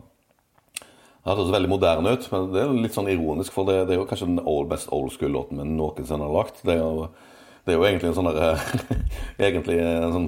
[1.23, 4.01] det hørtes veldig moderne ut, men det er litt sånn ironisk, for det, det er
[4.01, 6.65] jo kanskje den old, best old school-låten vi noensinne har lagt.
[6.67, 7.05] Det er, jo,
[7.63, 8.65] det er jo egentlig en sånn der,
[9.47, 10.27] Egentlig en sånn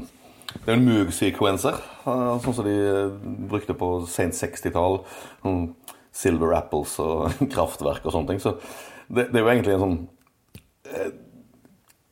[0.62, 3.16] det er en Moog-sequencer, eh, sånn som de eh,
[3.50, 5.02] brukte på sent 60-tall.
[5.42, 5.66] Sånn
[6.14, 8.42] Silver Apples og kraftverk og sånne ting.
[8.42, 8.56] Så
[9.08, 9.98] det, det er jo egentlig en sånn
[10.88, 11.10] eh,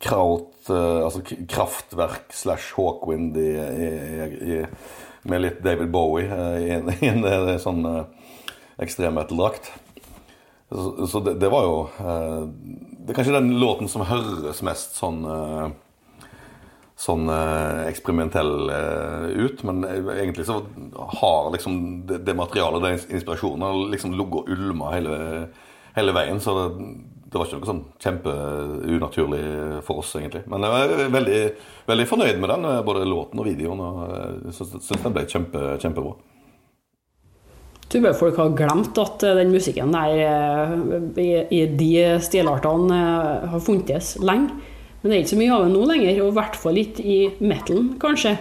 [0.03, 3.88] kraut, eh, altså kraftverk slash Hawkwind i, i,
[4.57, 4.59] i,
[5.30, 8.34] med litt David Bowie eh, i en, i en, en sånn eh,
[8.82, 9.70] ekstrem metal-drakt.
[10.72, 11.72] Så, så det, det, var jo
[13.05, 15.18] Det er kanskje den låten som høres mest sånn
[17.03, 19.62] sånn eh, eksperimentell eh, ut.
[19.66, 20.61] Men egentlig så
[21.18, 25.16] har liksom det, det materialet, den inspirasjonen, liksom ligget og ulma hele,
[25.96, 26.40] hele, veien.
[26.42, 26.66] Så det,
[27.26, 29.44] det, var ikke noe sånn kjempeunaturlig
[29.86, 30.44] for oss, egentlig.
[30.53, 31.40] Men jeg er veldig,
[31.90, 33.82] veldig fornøyd med den, både låten og videoen.
[33.82, 34.05] og
[34.50, 36.14] Jeg syns den ble kjempe, kjempebra.
[37.92, 40.76] tror folk har glemt at eh, den musikken der eh,
[41.18, 44.70] i, i de stilartene eh, har funtes lenge.
[45.03, 47.03] Men det er ikke så mye av det nå lenger, og i hvert fall ikke
[47.05, 48.36] i metalen, kanskje.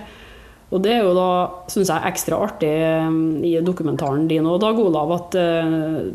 [0.72, 1.32] Og det er jo da,
[1.68, 3.16] syns jeg, ekstra artig eh,
[3.50, 5.74] i dokumentaren din og Dag Olav, at eh,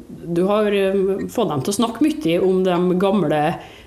[0.09, 3.41] du har eh, fått dem til å snakke mye om de gamle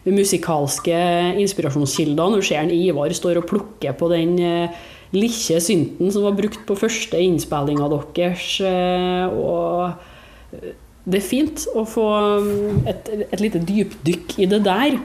[0.06, 1.00] musikalske
[1.42, 2.38] inspirasjonskildene.
[2.38, 4.78] Du ser Ivar står og plukker på den eh,
[5.16, 8.60] lille synten som var brukt på første innspillinga deres.
[8.62, 10.62] eh, Og
[11.10, 12.06] det er fint å få
[12.46, 15.00] mm, et, et lite dypdykk i det der.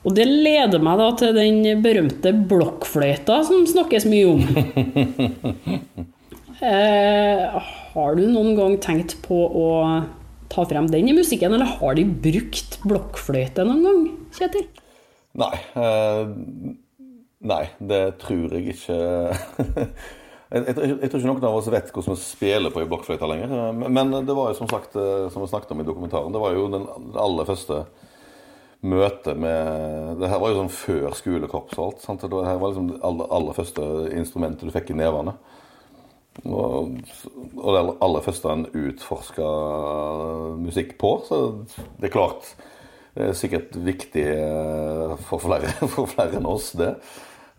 [0.00, 4.40] Og det leder meg da til den berømte blokkfløyta som snakkes mye om.
[6.60, 7.54] Eh,
[7.94, 9.68] har du noen gang tenkt på å
[10.52, 14.02] ta frem den i musikken, eller har de brukt blokkfløyte noen gang,
[14.36, 14.66] Kjetil?
[15.40, 15.54] Nei.
[15.56, 16.20] Eh,
[17.48, 18.98] nei, det tror jeg ikke
[20.52, 23.32] jeg, jeg, jeg, tror ikke noen av oss vet hvordan vi spiller på ei blokkfløyte
[23.32, 23.56] lenger.
[23.56, 26.44] Eh, Men det var jo som sagt, eh, som vi snakket om i dokumentaren, det
[26.44, 26.88] var jo den
[27.24, 27.84] aller første
[28.80, 32.04] møtet med Det her var jo sånn før skolekorps og alt.
[32.04, 32.24] Sant?
[32.24, 35.36] Det her var liksom det aller, aller første instrumentet du fikk i nevene.
[36.46, 36.94] Og,
[37.58, 39.48] og det aller første en utforska
[40.62, 41.14] musikk på.
[41.28, 41.40] Så
[42.00, 42.54] det er klart
[43.10, 46.94] det er sikkert viktig eh, for flere, for flere enn oss, det.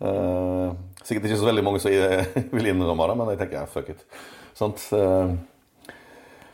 [0.02, 0.68] Eh,
[1.04, 1.92] sikkert ikke så veldig mange som
[2.56, 4.06] vil innrømme det, men jeg tenker fuck it.
[4.58, 4.86] Sant?
[4.96, 5.34] Eh,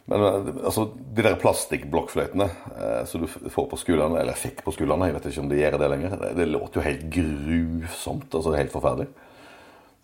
[0.09, 0.87] men eh, altså,
[1.17, 5.31] de der plastikkblokkfløytene eh, som du får på skolene, eller fikk på skolene, jeg vet
[5.31, 8.29] ikke om de gjør det lenger, det, det låter jo helt grusomt.
[8.33, 9.09] altså Helt forferdelig.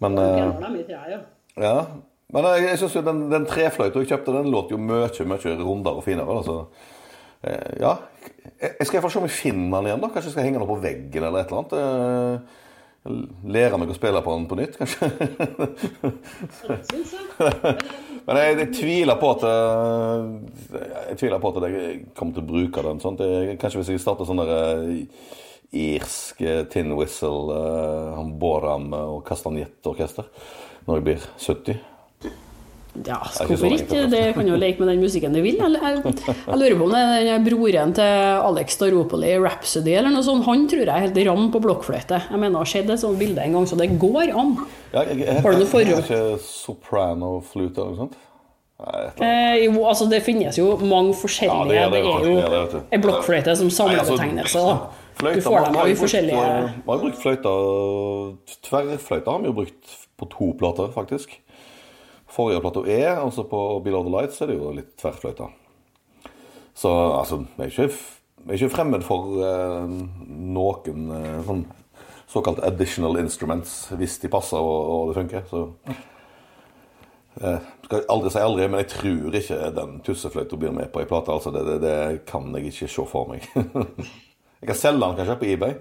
[0.05, 0.41] Men eh,
[1.63, 1.79] ja,
[2.35, 5.55] men jeg, jeg synes jo den, den trefløyta jeg kjøpte, den låter jo mye, mye
[5.61, 6.37] rundere og finere.
[6.41, 6.57] Altså.
[7.45, 7.95] Eh, ja,
[8.59, 10.03] jeg, jeg skal fall se om jeg finner den igjen.
[10.03, 10.11] da.
[10.11, 11.73] Kanskje jeg skal henge den på veggen eller et eller annet.
[11.81, 12.61] Eh,
[13.55, 15.05] lære meg å spille på den på nytt, kanskje.
[18.25, 20.29] Men jeg, jeg tviler på at eh,
[21.11, 23.01] Jeg tviler på at jeg kommer til å bruke den.
[23.03, 23.25] Sånt.
[23.25, 25.33] Jeg, kanskje hvis jeg starter sånn der eh,
[25.75, 30.29] irsk eh, tin whistle, uh, Boram og kastanjettorkester
[30.87, 31.94] når jeg blir 70.
[33.03, 33.17] Ja,
[33.49, 34.05] hvorfor ikke?
[34.11, 35.59] Det kan jo leke med den musikken du vil.
[35.59, 38.13] Jeg, jeg, jeg lurer på om det er den broren til
[38.51, 40.47] Alex Staropoli, Rhapsody eller noe sånt.
[40.47, 42.21] Han tror jeg er helt ram på blokkfløyte.
[42.31, 44.55] Jeg mener, det har skjedd et sånt bilde en gang, så det går an.
[44.93, 46.05] Ja, jeg, jeg, Har du noe forhold?
[46.05, 48.21] Ikke soprano-flute eller noe sånt?
[49.23, 51.79] Eh, jo, altså det finnes jo mange forskjellige.
[51.79, 54.65] Ja, det er det, det er jo en blokkfløyte som altså, samlebetegnelse.
[55.19, 57.53] fløyta, Du får dem i forskjellige Man Vi har brukt fløyta
[58.67, 61.39] Tverrfløyta har vi jo brukt på to plater, faktisk.
[62.35, 65.47] Forrige plate er, altså på Below the Lights er det jo litt tverrfløyta.
[66.75, 68.01] Så altså, jeg er ikke,
[68.45, 69.93] jeg er ikke fremmed for eh,
[70.27, 71.63] noen eh, sånn
[72.35, 75.47] såkalt additional instruments, hvis de passer og, og det funker.
[75.51, 75.63] Så
[77.39, 81.11] eh, skal aldri si aldri, men jeg tror ikke den tussefløyta blir med på ei
[81.11, 81.37] plate.
[81.37, 83.47] Altså, det, det, det kan jeg ikke se for meg.
[84.59, 85.79] jeg kan selge den kanskje på eBay.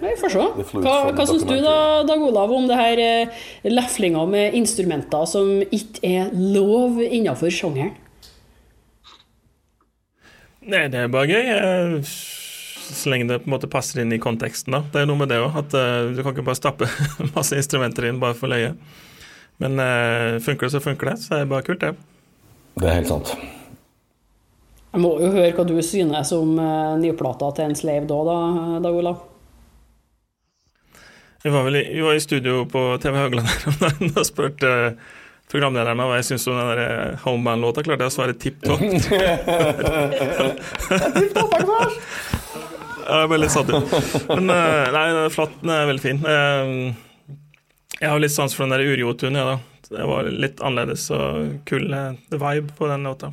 [0.00, 0.44] Vi får se.
[0.80, 1.76] Hva, hva syns du da,
[2.08, 7.92] Dag Olav, om det her eh, leflinga med instrumenter som ikke er lov innenfor sjangeren?
[10.60, 12.00] Nei, det er bare gøy.
[12.04, 14.74] Så lenge det på en måte passer inn i konteksten.
[14.74, 14.82] da.
[14.92, 15.56] Det er noe med det òg.
[15.62, 16.88] At eh, du kan ikke bare stappe
[17.36, 18.74] masse instrumenter inn bare for løye.
[19.60, 21.16] Men eh, funker det, så funker det.
[21.22, 21.94] Så det er bare kult, det.
[22.80, 23.34] Det er helt sant.
[24.90, 28.38] Jeg må jo høre hva du synes om uh, nyplata til en slave da, da,
[28.82, 29.29] Dag Olav.
[31.42, 34.26] Vi var, vel i, vi var i studio på TV Haugland her om dagen og
[34.28, 35.14] spurte eh,
[35.48, 37.84] programlederen hva jeg syns om den der eh, Homeband-låta.
[37.86, 38.84] Klarte jeg å svare tipp topp.
[43.10, 43.94] Ja, jeg ble litt satt ut.
[44.28, 46.20] Men eh, nei, Flatten er veldig fin.
[47.96, 49.56] Jeg har litt sans for den der Uriotun, ja, da.
[49.90, 51.88] Det var litt annerledes og kul
[52.30, 53.32] vibe på den låta.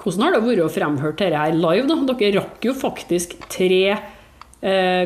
[0.00, 1.86] Hvordan har det vært å fremhøre dette live?
[1.86, 2.00] da?
[2.10, 3.94] Dere rakk jo faktisk tre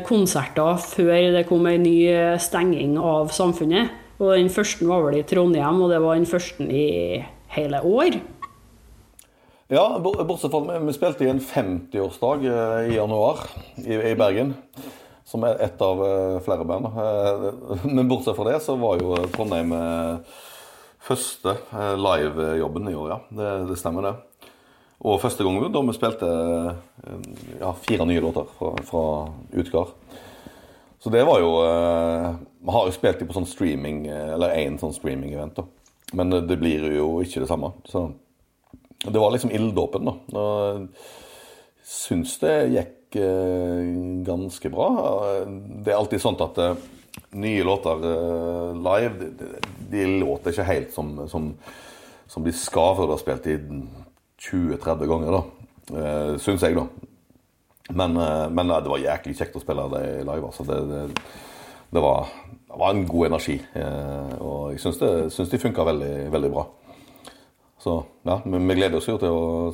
[0.06, 3.90] konserter før det kom en ny eh, stenging av samfunnet.
[4.20, 7.22] Og Den første var vel i Trondheim, og det var den første i
[7.56, 8.20] hele år.
[9.70, 13.44] Ja, bortsett fra at vi spilte i en 50-årsdag eh, i januar
[13.78, 14.56] i, Bergen.
[15.24, 16.88] Som er ett av eh, flere band.
[16.90, 20.40] Eh, Men bortsett fra det så var jo Trondheim eh,
[21.06, 23.20] første eh, livejobben i år, ja.
[23.30, 24.16] Det, det stemmer, det.
[25.00, 27.28] Og første gang da vi spilte eh,
[27.60, 29.04] ja, fire nye låter fra, fra
[29.56, 29.94] Utgard.
[31.00, 32.26] Så det var jo eh,
[32.60, 35.64] Vi har jo spilt dem på sånn streaming, eh, eller én sånn streaming-event, da.
[36.20, 37.70] Men det blir jo ikke det samme.
[37.88, 38.10] Så
[39.06, 40.14] det var liksom ilddåpen, da.
[40.36, 40.88] Og
[41.86, 42.96] syns det gikk
[44.26, 44.88] ganske bra.
[45.46, 46.58] Det er alltid sånn at
[47.38, 48.04] nye låter
[48.74, 49.30] live,
[49.90, 51.48] de, låter ikke helt som, som,
[52.30, 53.56] som de skal før du har spilt de
[54.40, 55.42] 20-30 ganger, da.
[55.90, 56.86] Eh, Syns jeg, da.
[57.90, 60.50] Men, eh, men det var jæklig kjekt å spille det live.
[60.50, 60.66] Altså.
[60.68, 61.02] Det, det,
[61.90, 63.60] det, var, det, var, en god energi.
[64.40, 66.66] og jeg syns, det, de funka veldig, veldig bra.
[67.80, 69.72] Så ja, vi, gleder oss jo til å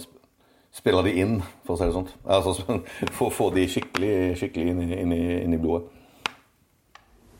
[0.76, 2.10] spille de inn, for å si det sånn.
[2.22, 2.80] Altså,
[3.18, 5.95] få, få de skikkelig, skikkelig inn, inn, inn, i blodet.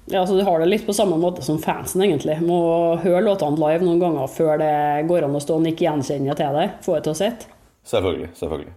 [0.09, 2.39] Ja, så Du har det litt på samme måte som fansen, egentlig.
[2.47, 4.73] Må høre låtene live noen ganger før det
[5.11, 6.75] går an å stå og nikke gjenkjennende til deg.
[6.87, 7.55] Få det til å sitte.
[7.87, 8.29] Selvfølgelig.
[8.39, 8.75] selvfølgelig.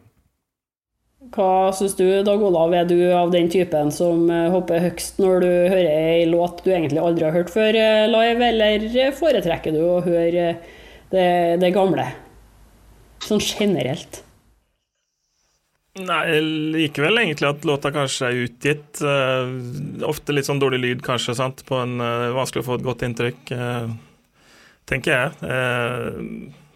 [1.36, 5.44] Hva syns du, Dag Olav, er du av den typen som eh, hopper høgst når
[5.44, 9.82] du hører ei låt du egentlig aldri har hørt før eh, live, eller foretrekker du
[9.84, 10.48] å høre
[11.12, 11.28] det,
[11.62, 12.08] det gamle?
[13.26, 14.24] Sånn generelt.
[16.00, 16.40] Nei,
[16.76, 19.02] likevel egentlig at låta kanskje er utgitt.
[19.04, 21.66] Uh, ofte litt sånn dårlig lyd, kanskje, sant?
[21.68, 23.90] på en uh, vanskelig å få et godt inntrykk, uh,
[24.90, 25.52] tenker jeg.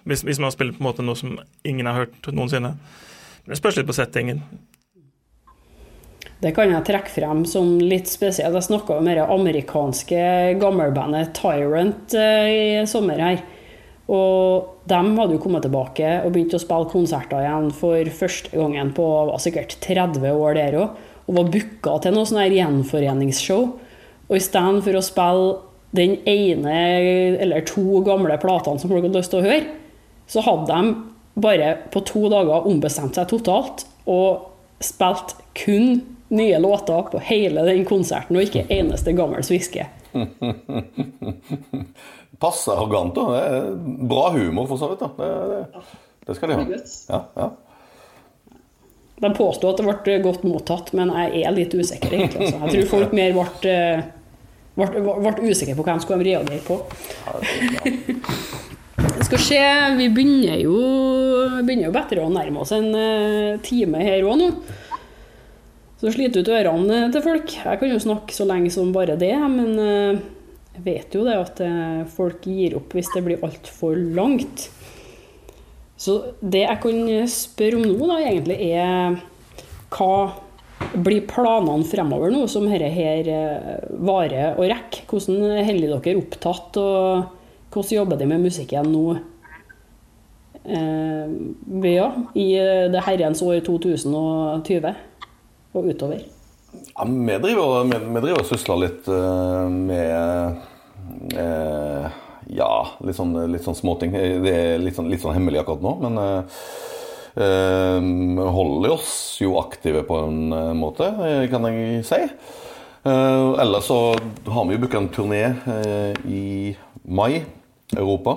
[0.03, 2.75] Hvis, hvis, man spiller på en måte noe som ingen har hørt noensinne.
[3.47, 4.43] Det spørs litt på settingen.
[6.43, 8.53] Det kan jeg trekke frem som litt spesielt.
[8.53, 10.19] Jeg snakka med det amerikanske
[10.59, 13.39] gammelbandet Tyrant i sommer her.
[14.11, 18.91] Og de hadde jo kommet tilbake og begynt å spille konserter igjen for første gangen
[18.95, 19.05] på
[19.39, 20.97] sikkert 30 år der òg.
[21.23, 23.69] Og var booka til noe sånn her gjenforeningsshow.
[24.27, 25.53] Og istedenfor å spille
[25.95, 26.75] den ene
[27.45, 29.69] eller to gamle platene som folk hadde lyst til å høre,
[30.27, 30.95] så hadde de
[31.43, 34.49] bare på to dager ombestemt seg totalt og
[34.83, 36.01] spilt kun
[36.33, 39.85] nye låter på hele den konserten, og ikke eneste gammel sviske.
[42.41, 43.17] passe arrogant.
[43.17, 43.69] Er
[44.09, 45.03] bra humor, for så vidt.
[45.17, 45.83] Det, det,
[46.27, 46.81] det, skal de ha.
[47.09, 47.51] Ja, ja.
[49.23, 52.11] De påsto at det ble godt mottatt, men jeg er litt usikker.
[52.11, 52.49] egentlig.
[52.49, 52.59] Altså.
[52.65, 53.77] Jeg tror folk mer ble,
[54.79, 56.81] ble, ble usikre på hva de skulle reagere på.
[59.03, 59.65] Det skal skje,
[59.99, 60.77] Vi begynner jo,
[61.63, 64.49] begynner jo bedre å nærme oss en uh, time her òg nå.
[66.01, 67.53] Så sliter ut ørene til folk.
[67.63, 70.23] Jeg kan jo snakke så lenge som bare det, men uh,
[70.73, 74.69] jeg vet jo det at eh, folk gir opp hvis det blir altfor langt.
[75.99, 79.19] Så det jeg kan spørre om nå, da, egentlig er
[79.93, 80.15] hva
[80.93, 85.05] blir planene fremover nå som dette her eh, varer og rekker?
[85.11, 89.05] Hvordan holder dere opptatt, og hvordan jobber de med musikken nå?
[90.63, 91.37] Eh,
[91.93, 92.49] ja, I
[92.89, 94.89] det herrens år 2020
[95.73, 96.32] og utover.
[96.95, 100.59] Ja, vi driver, vi, vi driver og sysler litt uh, med
[101.37, 102.05] uh,
[102.53, 104.13] Ja, litt sånn, litt sånn småting.
[104.13, 106.67] Det er litt sånn, litt sånn, hemmelig akkurat nå, men uh,
[107.33, 111.07] vi holder oss jo aktive på en måte,
[111.49, 112.19] kan jeg si.
[113.09, 113.97] ellers så
[114.53, 115.41] har vi jo booka en turné
[116.29, 116.75] i
[117.09, 117.41] mai,
[117.97, 118.35] Europa.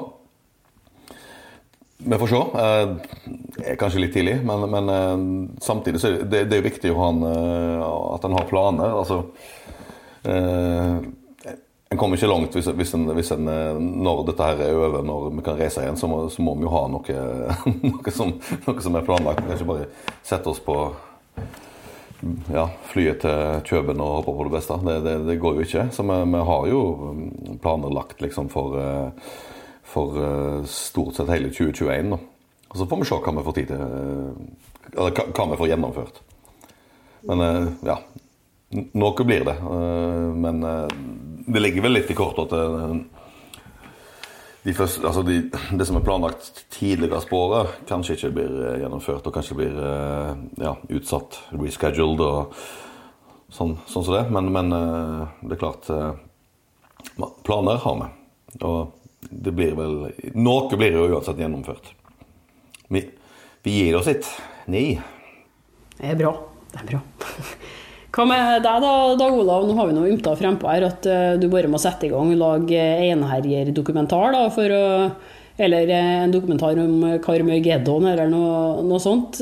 [1.98, 2.40] Vi får se.
[3.56, 5.14] Det er kanskje litt tidlig, men, men eh,
[5.64, 8.92] samtidig så det, det er viktig en, eh, at en har planer.
[9.00, 9.22] Altså,
[10.28, 10.98] eh,
[11.88, 13.48] en kommer ikke langt hvis, hvis, en, hvis en,
[14.02, 16.66] når dette her er over, når vi kan reise igjen, så må, så må vi
[16.66, 17.20] jo ha noe,
[17.86, 18.34] noe, som,
[18.66, 19.40] noe, som, er planlagt.
[19.40, 19.90] Vi kan ikke bare
[20.26, 20.76] sette oss på
[22.52, 24.80] ja, flyet til Kjøben og håpe på det beste.
[24.84, 25.88] Det, det, det går jo ikke.
[25.94, 26.82] Så vi, vi, har jo
[27.62, 28.76] planer lagt liksom for
[29.86, 32.10] for eh, stort sett hele 2021.
[32.10, 32.18] Da.
[32.68, 34.30] Og Så får vi se hva vi får tid til eh,
[34.92, 36.22] Eller hva vi får gjennomført.
[37.30, 38.00] Men eh, ja.
[38.98, 39.52] Noe blir det.
[40.34, 40.56] Men
[41.46, 42.96] det ligger vel litt i kortet at
[44.66, 45.36] de første, altså de,
[45.78, 49.78] det som er planlagt tidligere sporet, kanskje ikke blir gjennomført, og kanskje blir
[50.58, 52.58] ja, utsatt, rescheduled og
[53.54, 54.24] sånn, sånn som det.
[54.34, 54.74] Men, men,
[55.46, 55.86] det er klart
[57.46, 58.10] Planer har vi.
[58.66, 59.94] Og det blir vel
[60.36, 61.92] Noe blir jo uansett gjennomført.
[62.92, 63.02] Vi,
[63.66, 64.44] vi gir oss ikke.
[64.70, 64.98] Nei.
[65.96, 66.32] Det er bra.
[66.72, 67.00] Det er bra.
[68.16, 69.66] Hva med deg da, Dag Olav?
[69.68, 72.30] Nå har vi noe ymta frempå her at uh, du bare må sette i gang
[72.32, 74.84] og lage enherjerdokumentar da, for å
[75.60, 79.40] Eller uh, en dokumentar om Karmøygeddon eller noe, noe sånt.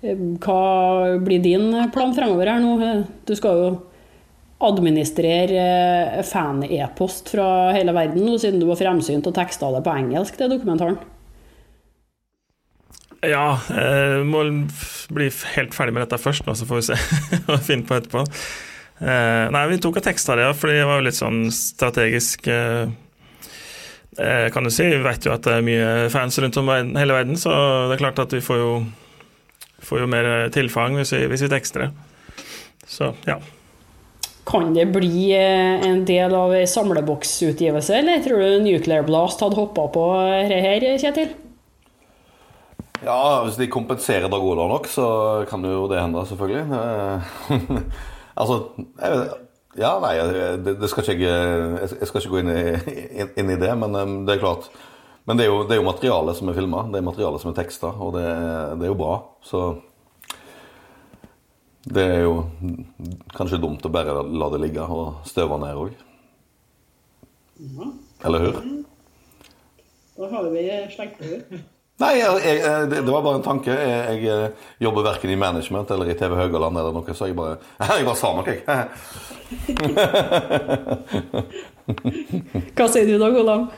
[0.00, 0.60] Hva
[1.22, 3.04] blir din plan fremover her nå?
[3.28, 3.70] Du skal jo
[4.60, 5.62] administrere
[6.18, 10.36] eh, fan-e-post fra hele verden nå, siden du var fremsynt og teksta det på engelsk,
[10.36, 10.98] det dokumentaren?
[13.20, 14.44] Ja, jeg eh, må
[15.12, 16.98] bli helt ferdig med dette først, nå, så får vi se
[17.46, 18.24] hva vi finner på etterpå.
[19.00, 22.50] Eh, nei, vi tok og teksta det, for det var jo litt sånn strategisk
[24.20, 24.84] kan du si.
[24.84, 27.54] Vi vet jo at det er mye fans rundt om hele verden, så
[27.88, 28.72] det er klart at vi får jo,
[29.86, 31.88] får jo mer tilfang hvis vi, hvis vi tekster det.
[32.90, 33.38] Så ja.
[34.48, 39.58] Kan det bli eh, en del av ei samleboksutgivelse, eller tror du Nuclear Blast hadde
[39.58, 41.34] hoppa på dette her, Kjetil?
[43.04, 45.06] Ja, hvis de kompenserer Dag Olav nok, så
[45.48, 47.84] kan jo det hende, selvfølgelig.
[48.40, 48.70] Altså
[49.76, 50.14] Ja, nei,
[50.64, 54.14] det, det skal ikke jeg skal ikke gå inn i, inn i det, men eh,
[54.26, 54.70] det er klart
[55.28, 57.52] Men det er jo, det er jo materialet som er filma, det er materialet som
[57.52, 58.24] er teksta, og det,
[58.80, 59.18] det er jo bra.
[59.44, 59.60] Så
[61.84, 62.34] det er jo
[63.36, 65.92] kanskje dumt å bare la det ligge og støve ned òg.
[68.24, 68.54] Eller hur?
[70.20, 71.44] Da har vi slengt det ut.
[72.00, 73.72] Nei, jeg, jeg, det det var bare en tanke.
[73.76, 77.58] Jeg, jeg jobber verken i management eller i TV Haugaland eller noe, så jeg bare
[77.98, 78.64] Jeg bare sa noe, jeg.
[82.76, 83.68] Hva sier du da, Olav?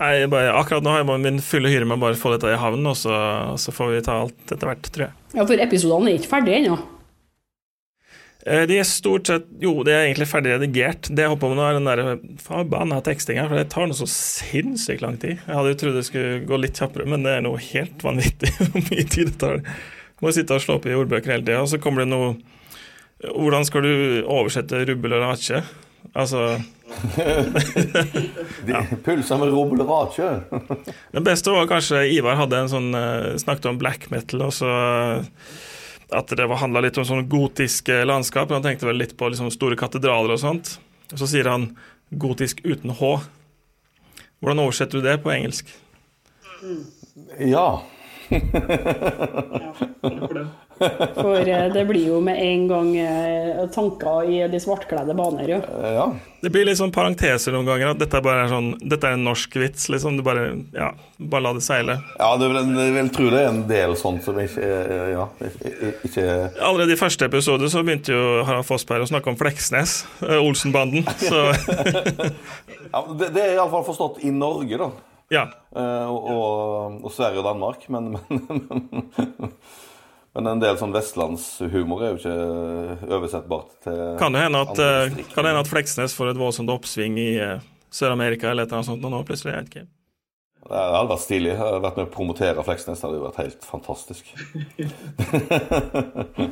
[0.00, 2.56] Nei, bare, akkurat nå har jeg min fulle hyre med å bare få dette i
[2.60, 3.12] havn, og så,
[3.60, 5.16] så får vi ta alt etter hvert, tror jeg.
[5.36, 6.78] Ja, for episodene er ikke ferdige ennå.
[8.46, 11.10] Eh, De er stort sett Jo, de er egentlig ferdig redigert.
[11.12, 14.08] Det jeg håper på nå, er den der forbanna tekstinga, for det tar noe så
[14.08, 15.36] sinnssykt lang tid.
[15.44, 18.54] Jeg hadde jo trodd det skulle gå litt kjappere, men det er noe helt vanvittig
[18.70, 19.60] hvor mye tid det tar.
[19.60, 22.32] Du må sitte og slå opp i ordbøker hele tida, og så kommer det noe
[23.20, 23.90] Hvordan skal du
[24.32, 25.58] oversette rubbel og rache?
[26.16, 26.54] Altså
[28.66, 30.30] De pulser med rubbel rache.
[31.14, 34.70] Det beste var kanskje Ivar hadde en sånn eh, snakket om black metal, og så
[34.70, 35.24] eh,
[36.10, 38.50] at det handla litt om sånn gotiske landskap.
[38.50, 40.74] Han tenkte vel litt på liksom store katedraler og sånt.
[41.12, 41.68] Og så sier han
[42.10, 43.12] gotisk uten H.
[44.40, 45.70] Hvordan oversetter du det på engelsk?
[47.38, 47.82] Ja.
[48.30, 48.40] Ja.
[50.80, 55.60] For eh, det blir jo med en gang eh, tanker i de svartkledde baner, jo.
[55.84, 56.06] ja.
[56.40, 57.90] Det blir litt sånn parenteser noen ganger.
[57.92, 59.90] At dette, bare er sånn, dette er en norsk vits.
[59.92, 60.16] liksom.
[60.16, 60.88] Du bare, ja,
[61.20, 61.98] bare la det seile.
[62.16, 64.70] Ja, det vil, jeg vil tro det er en del sånt som ikke
[65.12, 65.26] Ja,
[66.06, 66.24] ikke,
[66.64, 71.04] Allerede i første episode så begynte jo Harald Fossberg å snakke om Fleksnes, eh, Olsenbanden.
[71.20, 71.44] Så
[72.94, 74.90] ja, det, det er iallfall forstått i Norge, da.
[75.36, 75.44] ja.
[75.76, 77.84] Uh, og, og, og Sverige og Danmark.
[77.92, 79.54] Men, men, men
[80.38, 82.34] en del sånn vestlandshumor er jo ikke
[83.16, 86.70] oversettbart til Kan det hende at, eh, kan det hende at Fleksnes får et voldsomt
[86.70, 87.58] oppsving i eh,
[87.90, 89.50] Sør-Amerika eller et eller annet sånt nå plutselig?
[89.56, 89.86] Jeg vet ikke.
[90.70, 91.48] Det hadde vært stilig.
[91.50, 93.00] Jeg hadde vært med å promotere Fleksnes.
[93.00, 94.24] Det hadde jo vært helt fantastisk.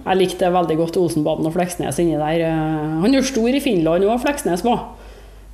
[0.09, 2.43] Jeg likte veldig godt Olsenbanen og Fleksnes inni der.
[2.49, 4.81] Eh, Han er jo stor i Finland òg, Fleksnes var.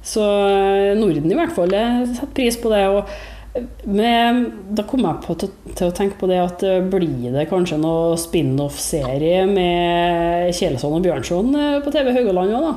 [0.04, 2.84] Så eh, Norden i hvert fall eh, setter pris på det.
[2.88, 3.04] og
[3.84, 7.46] med, da kom jeg på til, til å tenke på det at eh, blir det
[7.50, 12.74] kanskje noe spin-off-serie med Kjelsson og Bjørnson eh, på TV Haugaland òg, da?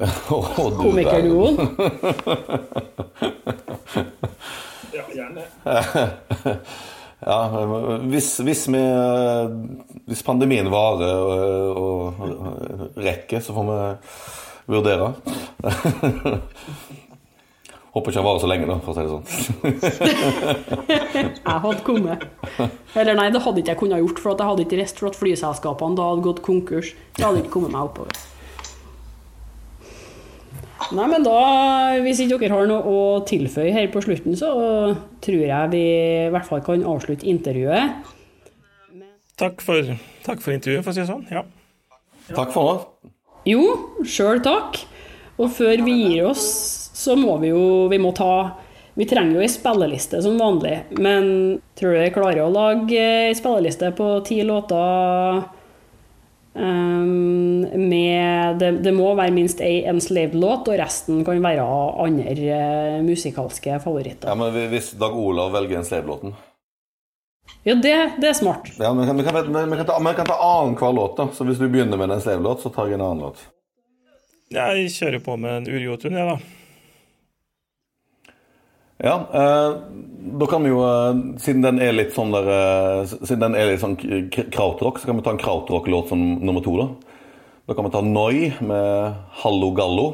[0.34, 1.56] Og du Komikerduoen.
[7.20, 7.36] Ja,
[8.08, 8.80] hvis, hvis, vi,
[10.08, 11.18] hvis pandemien varer
[11.76, 13.76] og, og rekker, så får vi
[14.72, 15.10] vurdere.
[17.90, 19.26] Håper ikke han varer så lenge, da, for å si det sånn.
[21.50, 22.26] Jeg hadde kommet.
[22.94, 25.10] Eller nei, det hadde ikke jeg kunnet gjort, for at jeg hadde ikke reist for
[25.10, 26.92] at flyselskapene da hadde gått konkurs.
[27.18, 28.20] Jeg hadde ikke kommet meg oppover.
[30.90, 31.34] Nei, men da,
[32.02, 34.50] hvis ikke dere har noe å tilføye her på slutten, så
[35.22, 38.10] tror jeg vi i hvert fall kan avslutte intervjuet.
[39.40, 39.94] Takk for,
[40.26, 41.26] takk for intervjuet, for å si det sånn.
[41.32, 41.44] Ja.
[42.34, 43.10] Takk for nå.
[43.48, 43.62] Jo,
[44.06, 44.82] sjøl takk.
[45.40, 46.48] Og før vi gir oss,
[47.00, 48.32] så må vi jo vi må ta
[48.98, 53.36] Vi trenger jo ei spilleliste som vanlig, men tror du jeg klarer å lage ei
[53.38, 55.40] spilleliste på ti låter
[56.52, 61.64] um, med det, det må være minst ei Enslaved-låt, og resten kan være
[62.04, 64.28] andre eh, musikalske favoritter.
[64.28, 66.36] Ja, men Hvis Dag Olav velger en Slave-låten
[67.62, 68.72] Ja, det, det er smart.
[68.76, 71.16] ja, men vi, kan, vi, kan, vi, kan ta, kan ta annenhver låt.
[71.16, 73.46] da Så Hvis du begynner med en Slave-låt, så tar jeg en annen låt.
[74.50, 76.59] Jeg kjører på med en Urjotun, jeg, da.
[79.00, 79.76] Ja, eh,
[80.40, 83.70] da kan vi jo, eh, siden den er litt sånn der eh, Siden den er
[83.70, 86.90] litt sånn krautrock, så kan vi ta en krautrock-låt som nummer to, da.
[87.70, 90.06] Da kan vi ta Noi med Hallo Gallo.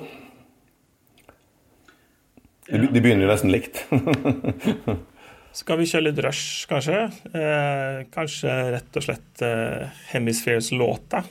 [2.66, 3.82] De, de begynner jo nesten likt.
[5.57, 7.07] Skal vi kjøre litt rush, kanskje?
[7.32, 11.22] Eh, kanskje rett og slett eh, Hemispheres-låta.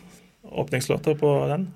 [0.50, 1.68] Åpningslåta på den.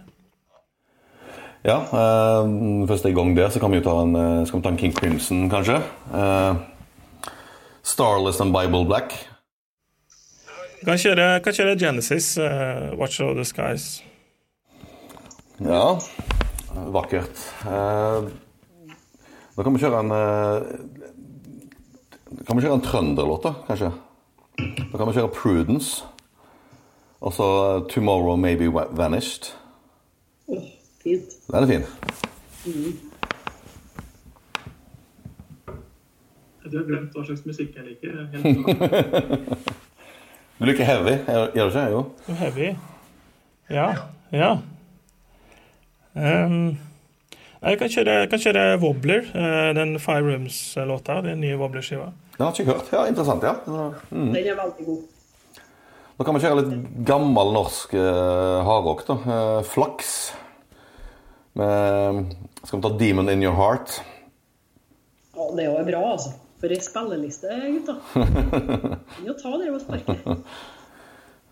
[1.65, 4.63] Ja, eh, først i gang der, så kan vi jo ta en, eh, skal vi
[4.63, 5.81] ta en King Crimson, kanskje.
[6.13, 6.55] Eh,
[7.83, 9.29] Starless and Bible Black.
[10.85, 14.03] Kan kjøre, kan kjøre Genesis, uh, Watch of the Skies.
[15.59, 15.99] Ja,
[16.93, 17.41] vakkert.
[17.67, 18.29] Eh,
[19.57, 20.61] da kan vi kjøre en eh,
[22.47, 23.89] Kan vi kjøre en trønderlåt, da, kanskje?
[24.55, 26.05] Da kan vi kjøre Prudence.
[27.19, 27.47] Og så
[27.91, 29.51] Tomorrow Maybe Vanished.
[31.03, 31.37] Fint.
[31.47, 31.85] Den er fin.
[36.69, 38.11] Du har glemt hva slags musikk jeg liker.
[40.59, 41.83] Du liker heavy, gjør gjør du ikke?
[41.93, 41.99] Jo.
[42.35, 42.65] Heavy.
[43.71, 43.85] Ja.
[44.35, 44.49] Ja.
[46.19, 46.73] Um,
[47.61, 51.21] jeg kan kjøre, jeg kan kjøre Wobbler, eh, den Five Rooms-låta.
[51.23, 52.09] Den nye Wobbler-skiva.
[52.35, 52.91] Den har jeg ikke hørt.
[52.91, 53.53] Ja, Interessant, ja.
[54.11, 54.33] Mm.
[54.33, 54.99] Den er veldig god.
[56.19, 59.17] Nå kan vi kjøre litt gammel norsk uh, hardrock, da.
[59.23, 60.33] Uh, flaks.
[61.59, 63.99] Med, skal vi ta 'Demon In Your Heart'?
[65.35, 66.31] Ja, det er jo bra, altså.
[66.59, 67.95] For ei spilleliste, gutta.
[69.15, 70.15] Kan jo ta det og sparke.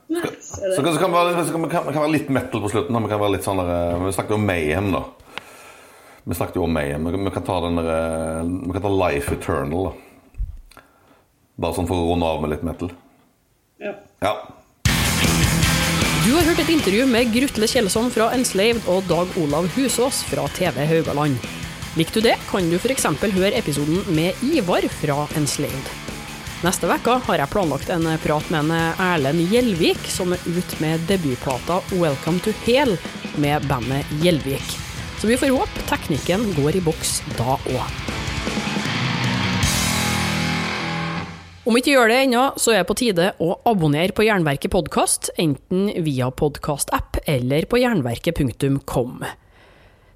[0.08, 2.95] Så kan, vi, være- kan, kan, kan være litt metal på slutten.
[3.03, 5.01] Vi kan være litt sånn der, eh, Vi snakket jo om Mayhem, da.
[6.28, 7.08] Vi snakket jo om Mayhem.
[7.12, 10.82] Vi kan, ta den der, eh, Vi kan ta Life Eternal, da.
[11.60, 12.91] Bare sånn for å runde av med litt metal.
[13.84, 13.93] Ja.
[14.24, 14.34] Ja.
[16.28, 20.43] Du har hørt et intervju med Grutle Kjellesson fra Enslaved og Dag Olav Husås fra
[20.57, 21.38] TV Haugaland.
[21.95, 23.05] Likte du det, kan du f.eks.
[23.32, 25.88] høre episoden med Ivar fra Enslaved.
[26.67, 31.07] Neste uke har jeg planlagt en prat med en Erlend Gjelvik, som er ute med
[31.07, 32.99] debutplata 'Welcome to Hell'
[33.39, 34.67] med bandet Gjelvik.
[35.21, 38.26] Så vi får håpe teknikken går i boks da òg.
[41.68, 45.34] Om ikke gjør det ennå, så er det på tide å abonnere på Jernverket podkast,
[45.36, 49.26] enten via podkastapp eller på jernverket.kom.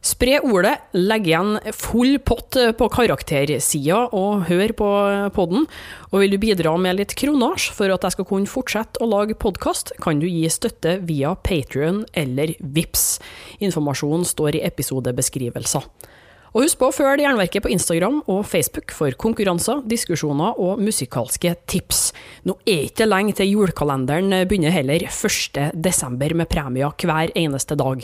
[0.01, 4.87] Spre ordet, legg igjen full pott på karaktersida og hør på
[5.35, 5.67] podden.
[6.13, 9.35] Og vil du bidra med litt kronasj for at jeg skal kunne fortsette å lage
[9.35, 13.05] podkast, kan du gi støtte via Patrion eller VIPS.
[13.59, 15.83] Informasjonen står i episodebeskrivelser.
[16.51, 21.53] Og husk på å følge Jernverket på Instagram og Facebook for konkurranser, diskusjoner og musikalske
[21.71, 22.09] tips.
[22.43, 25.71] Nå er ikke lenge til julekalenderen begynner heller, 1.
[25.79, 28.03] desember med premier hver eneste dag.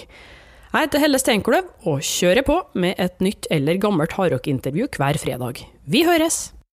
[0.67, 5.65] Jeg heter Helle Steinkløv og kjører på med et nytt eller gammelt hardrockintervju hver fredag.
[5.83, 6.56] Vi høres!